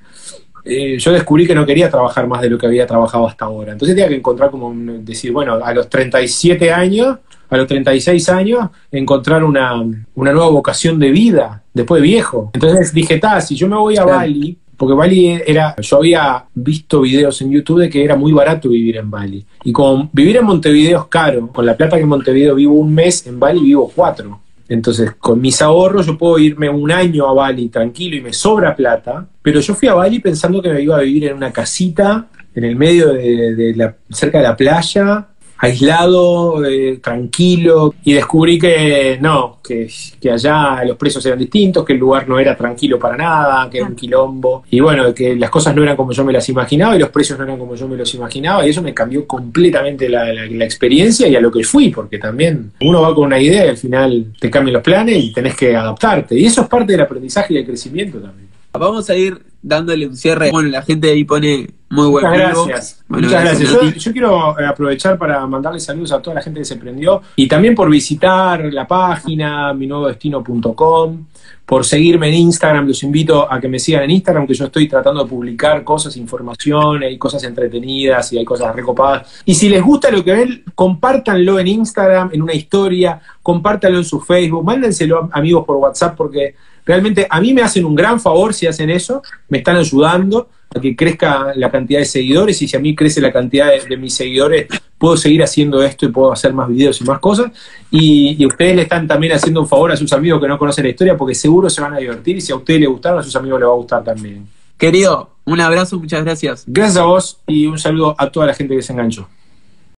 eh, 0.64 0.98
yo 0.98 1.12
descubrí 1.12 1.46
que 1.46 1.54
no 1.54 1.66
quería 1.66 1.90
trabajar 1.90 2.26
más 2.26 2.42
de 2.42 2.50
lo 2.50 2.58
que 2.58 2.68
había 2.68 2.88
trabajado 2.88 3.28
hasta 3.28 3.44
ahora. 3.44 3.74
Entonces 3.74 3.98
tenía 3.98 4.08
que 4.08 4.16
encontrar 4.16 4.50
como 4.50 4.74
decir, 5.02 5.34
bueno, 5.34 5.56
a 5.62 5.74
los 5.74 5.90
37 5.90 6.72
años, 6.72 7.18
a 7.50 7.58
los 7.58 7.68
36 7.68 8.30
años, 8.30 8.70
encontrar 8.94 9.44
una, 9.44 9.84
nueva 10.16 10.48
vocación 10.48 11.00
de 11.00 11.12
vida, 11.12 11.64
después 11.74 12.02
de 12.02 12.08
viejo. 12.08 12.52
Entonces 12.54 12.94
dije, 12.94 13.18
ta, 13.18 13.42
si 13.42 13.58
yo 13.58 13.68
me 13.68 13.76
voy 13.76 13.98
a 13.98 14.06
Bali, 14.06 14.58
porque 14.78 14.94
Bali 14.94 15.42
era, 15.46 15.76
yo 15.82 15.98
había 15.98 16.46
visto 16.54 17.02
videos 17.02 17.42
en 17.42 17.52
YouTube 17.52 17.82
de 17.82 17.90
que 17.90 18.06
era 18.06 18.16
muy 18.16 18.32
barato 18.32 18.70
vivir 18.70 18.96
en 18.96 19.12
Bali. 19.12 19.46
Y 19.66 19.74
como 19.74 20.10
vivir 20.14 20.38
en 20.38 20.46
Montevideo 20.46 21.02
es 21.02 21.06
caro, 21.08 21.50
con 21.50 21.66
la 21.66 21.76
plata 21.76 21.98
que 21.98 22.04
en 22.04 22.08
Montevideo 22.08 22.56
vivo 22.56 22.76
un 22.76 22.96
mes, 22.96 23.28
en 23.28 23.38
Bali 23.38 23.60
vivo 23.60 23.92
cuatro. 23.94 24.40
Entonces, 24.70 25.16
con 25.18 25.42
mis 25.42 25.62
ahorros 25.64 26.06
yo 26.06 26.16
puedo 26.16 26.38
irme 26.38 26.70
un 26.70 26.92
año 26.92 27.28
a 27.28 27.34
Bali 27.34 27.70
tranquilo 27.70 28.16
y 28.16 28.22
me 28.22 28.32
sobra 28.32 28.76
plata, 28.76 29.28
pero 29.42 29.60
yo 29.60 29.74
fui 29.74 29.88
a 29.88 29.96
Bali 29.96 30.20
pensando 30.20 30.62
que 30.62 30.70
me 30.70 30.82
iba 30.82 30.96
a 30.96 31.02
vivir 31.02 31.26
en 31.26 31.36
una 31.36 31.52
casita 31.52 32.28
en 32.54 32.64
el 32.64 32.76
medio 32.76 33.14
de, 33.14 33.74
la, 33.76 33.96
cerca 34.10 34.38
de 34.38 34.44
la 34.44 34.56
playa, 34.56 35.28
aislado, 35.60 36.65
eh, 36.65 37.00
tranquilo, 37.04 37.93
y 38.04 38.13
descubrí 38.13 38.58
que 38.58 39.17
no, 39.22 39.58
que, 39.63 39.89
que, 40.19 40.32
allá 40.32 40.84
los 40.86 40.98
precios 40.98 41.26
eran 41.26 41.38
distintos, 41.38 41.86
que 41.86 41.93
el 41.93 42.00
lugar 42.00 42.28
no 42.30 42.39
era 42.39 42.56
tranquilo 42.56 42.98
para 42.98 43.17
nada, 43.17 43.69
que 43.69 43.80
era 43.80 43.88
un 43.88 43.95
quilombo, 43.95 44.63
y 44.69 44.80
bueno, 44.80 45.13
que 45.13 45.36
las 45.36 45.50
cosas 45.50 45.76
no 45.76 45.84
eran 45.84 45.98
como 45.98 46.13
yo 46.13 46.24
me 46.24 46.32
las 46.32 46.48
imaginaba 46.48 46.95
y 46.95 47.00
los 47.00 47.10
precios 47.10 47.38
no 47.38 47.43
eran 47.43 47.60
como 47.60 47.76
yo 47.76 47.88
me 47.88 47.98
los 47.98 48.13
imaginaba, 48.13 48.65
y 48.65 48.69
eso 48.69 48.82
me 48.82 48.93
cambió 48.93 49.28
completamente 49.28 50.08
la, 50.08 50.34
la 50.34 50.65
experiencia 50.65 51.28
y 51.28 51.36
a 51.36 51.41
lo 51.41 51.52
que 51.52 51.63
fui, 51.63 51.89
porque 51.89 52.17
también 52.17 52.72
uno 52.82 53.02
va 53.02 53.13
con 53.13 53.26
una 53.26 53.39
idea 53.39 53.65
y 53.65 53.69
al 53.69 53.78
final 53.78 54.28
te 54.39 54.50
cambian 54.50 54.76
los 54.76 54.84
planes 54.84 55.24
y 55.24 55.34
tenés 55.34 55.56
que 55.56 55.76
adaptarte, 55.76 56.39
y 56.39 56.45
eso 56.45 56.62
es 56.62 56.67
parte 56.67 56.93
del 56.93 57.02
aprendizaje 57.02 57.54
y 57.54 57.58
del 57.58 57.65
crecimiento 57.65 58.19
también. 58.19 58.48
Vamos 58.72 59.10
a 59.10 59.15
ir 59.15 59.49
dándole 59.62 60.08
un 60.08 60.15
cierre. 60.15 60.52
Bueno, 60.52 60.69
la 60.69 60.82
gente 60.82 61.10
ahí 61.10 61.24
pone 61.24 61.67
muy 61.89 62.08
buen 62.08 62.26
Muchas 62.26 62.39
gracias. 62.39 63.04
Muchas 63.08 63.32
gracias. 63.32 64.04
Yo, 64.04 64.12
quiero 64.12 64.60
eh, 64.60 64.65
aprovechar 64.65 65.17
para 65.17 65.45
mandarle 65.48 65.80
saludos 65.80 66.12
a 66.12 66.22
toda 66.22 66.36
la 66.36 66.41
gente 66.41 66.60
que 66.60 66.65
se 66.65 66.76
prendió 66.76 67.22
y 67.36 67.48
también 67.48 67.74
por 67.74 67.89
visitar 67.89 68.72
la 68.72 68.88
página 68.88 69.74
minuevodestino.com, 69.74 71.26
por 71.65 71.84
seguirme 71.84 72.30
en 72.30 72.36
Instagram. 72.36 72.88
Los 72.88 73.02
invito 73.02 73.52
a 73.52 73.60
que 73.60 73.67
me 73.67 73.80
sigan 73.80 74.04
en 74.04 74.12
Instagram, 74.12 74.45
que 74.45 74.54
yo 74.54 74.65
estoy 74.65 74.88
tratando 74.88 75.24
de 75.24 75.30
publicar 75.30 75.84
cosas, 75.84 76.15
información, 76.15 77.04
hay 77.04 77.17
cosas 77.17 77.43
entretenidas 77.43 78.32
y 78.34 78.38
hay 78.38 78.45
cosas 78.45 78.76
recopadas. 78.76 79.41
Y 79.45 79.56
si 79.56 79.67
les 79.67 79.82
gusta 79.82 80.12
lo 80.12 80.24
que 80.24 80.32
ven, 80.32 80.63
compártanlo 80.76 81.58
en 81.60 81.67
Instagram, 81.67 82.30
en 82.34 82.43
una 82.43 82.54
historia, 82.54 83.19
compártanlo 83.41 83.98
en 83.98 84.06
su 84.06 84.22
Facebook, 84.22 84.63
mándenselo 84.63 85.30
a 85.32 85.39
amigos 85.39 85.65
por 85.65 85.78
WhatsApp, 85.78 86.15
porque 86.15 86.54
realmente 86.89 87.28
a 87.30 87.39
mí 87.39 87.54
me 87.54 87.62
hacen 87.62 87.86
un 87.86 87.93
gran 87.93 88.19
favor 88.19 88.52
si 88.52 88.65
hacen 88.65 88.89
eso, 88.89 89.21
me 89.47 89.60
están 89.60 89.75
ayudando 89.75 90.49
a 90.75 90.82
que 90.82 90.95
crezca 90.95 91.54
la 91.56 91.69
cantidad 91.69 91.99
de 91.99 92.06
seguidores 92.06 92.60
y 92.63 92.67
si 92.67 92.75
a 92.75 92.80
mí 92.80 92.95
crece 92.95 93.21
la 93.21 93.32
cantidad 93.32 93.69
de, 93.88 93.95
mis 93.95 94.15
seguidores, 94.15 94.65
puedo 94.97 95.15
seguir 95.15 95.43
haciendo 95.43 95.84
esto 95.84 96.08
y 96.08 96.10
puedo 96.10 96.32
hacer 96.32 96.52
más 96.52 96.67
videos 96.67 96.99
y 96.99 97.04
más 97.04 97.19
cosas. 97.19 97.52
Y, 97.91 98.43
ustedes 98.43 98.75
le 98.75 98.82
están 98.82 99.08
también 99.08 99.34
haciendo 99.34 99.62
un 99.62 99.67
favor 99.67 99.91
a 99.91 99.97
sus 99.97 100.12
amigos 100.13 100.41
que 100.41 100.47
no 100.47 100.58
conocen 100.58 100.86
la 100.86 100.89
historia 100.89 101.15
porque 101.15 101.36
seguro 101.36 101.69
se 101.69 101.80
van 101.80 101.93
a 101.93 101.97
divertir 101.97 102.38
y 102.38 102.41
si 102.41 102.52
a 102.52 102.56
ustedes 102.56 102.80
les 102.80 102.89
gustaron, 102.89 103.19
a 103.19 103.23
sus 103.23 103.36
amigos 103.36 103.60
les 103.60 103.69
va 103.69 103.73
a 103.73 103.75
gustar 103.75 104.04
también. 104.04 104.47
Querido, 104.75 105.30
un 105.45 105.62
abrazo, 105.62 105.99
muchas 105.99 106.23
gracias. 106.23 106.63
Gracias 106.65 106.97
a 106.97 107.04
vos 107.04 107.39
y 107.45 107.67
un 107.67 107.78
saludo 107.78 108.15
a 108.17 108.32
toda 108.32 108.47
la 108.47 108.56
gente 108.56 108.75
que 108.75 108.82
se 108.82 108.93
enganchó. 108.93 109.28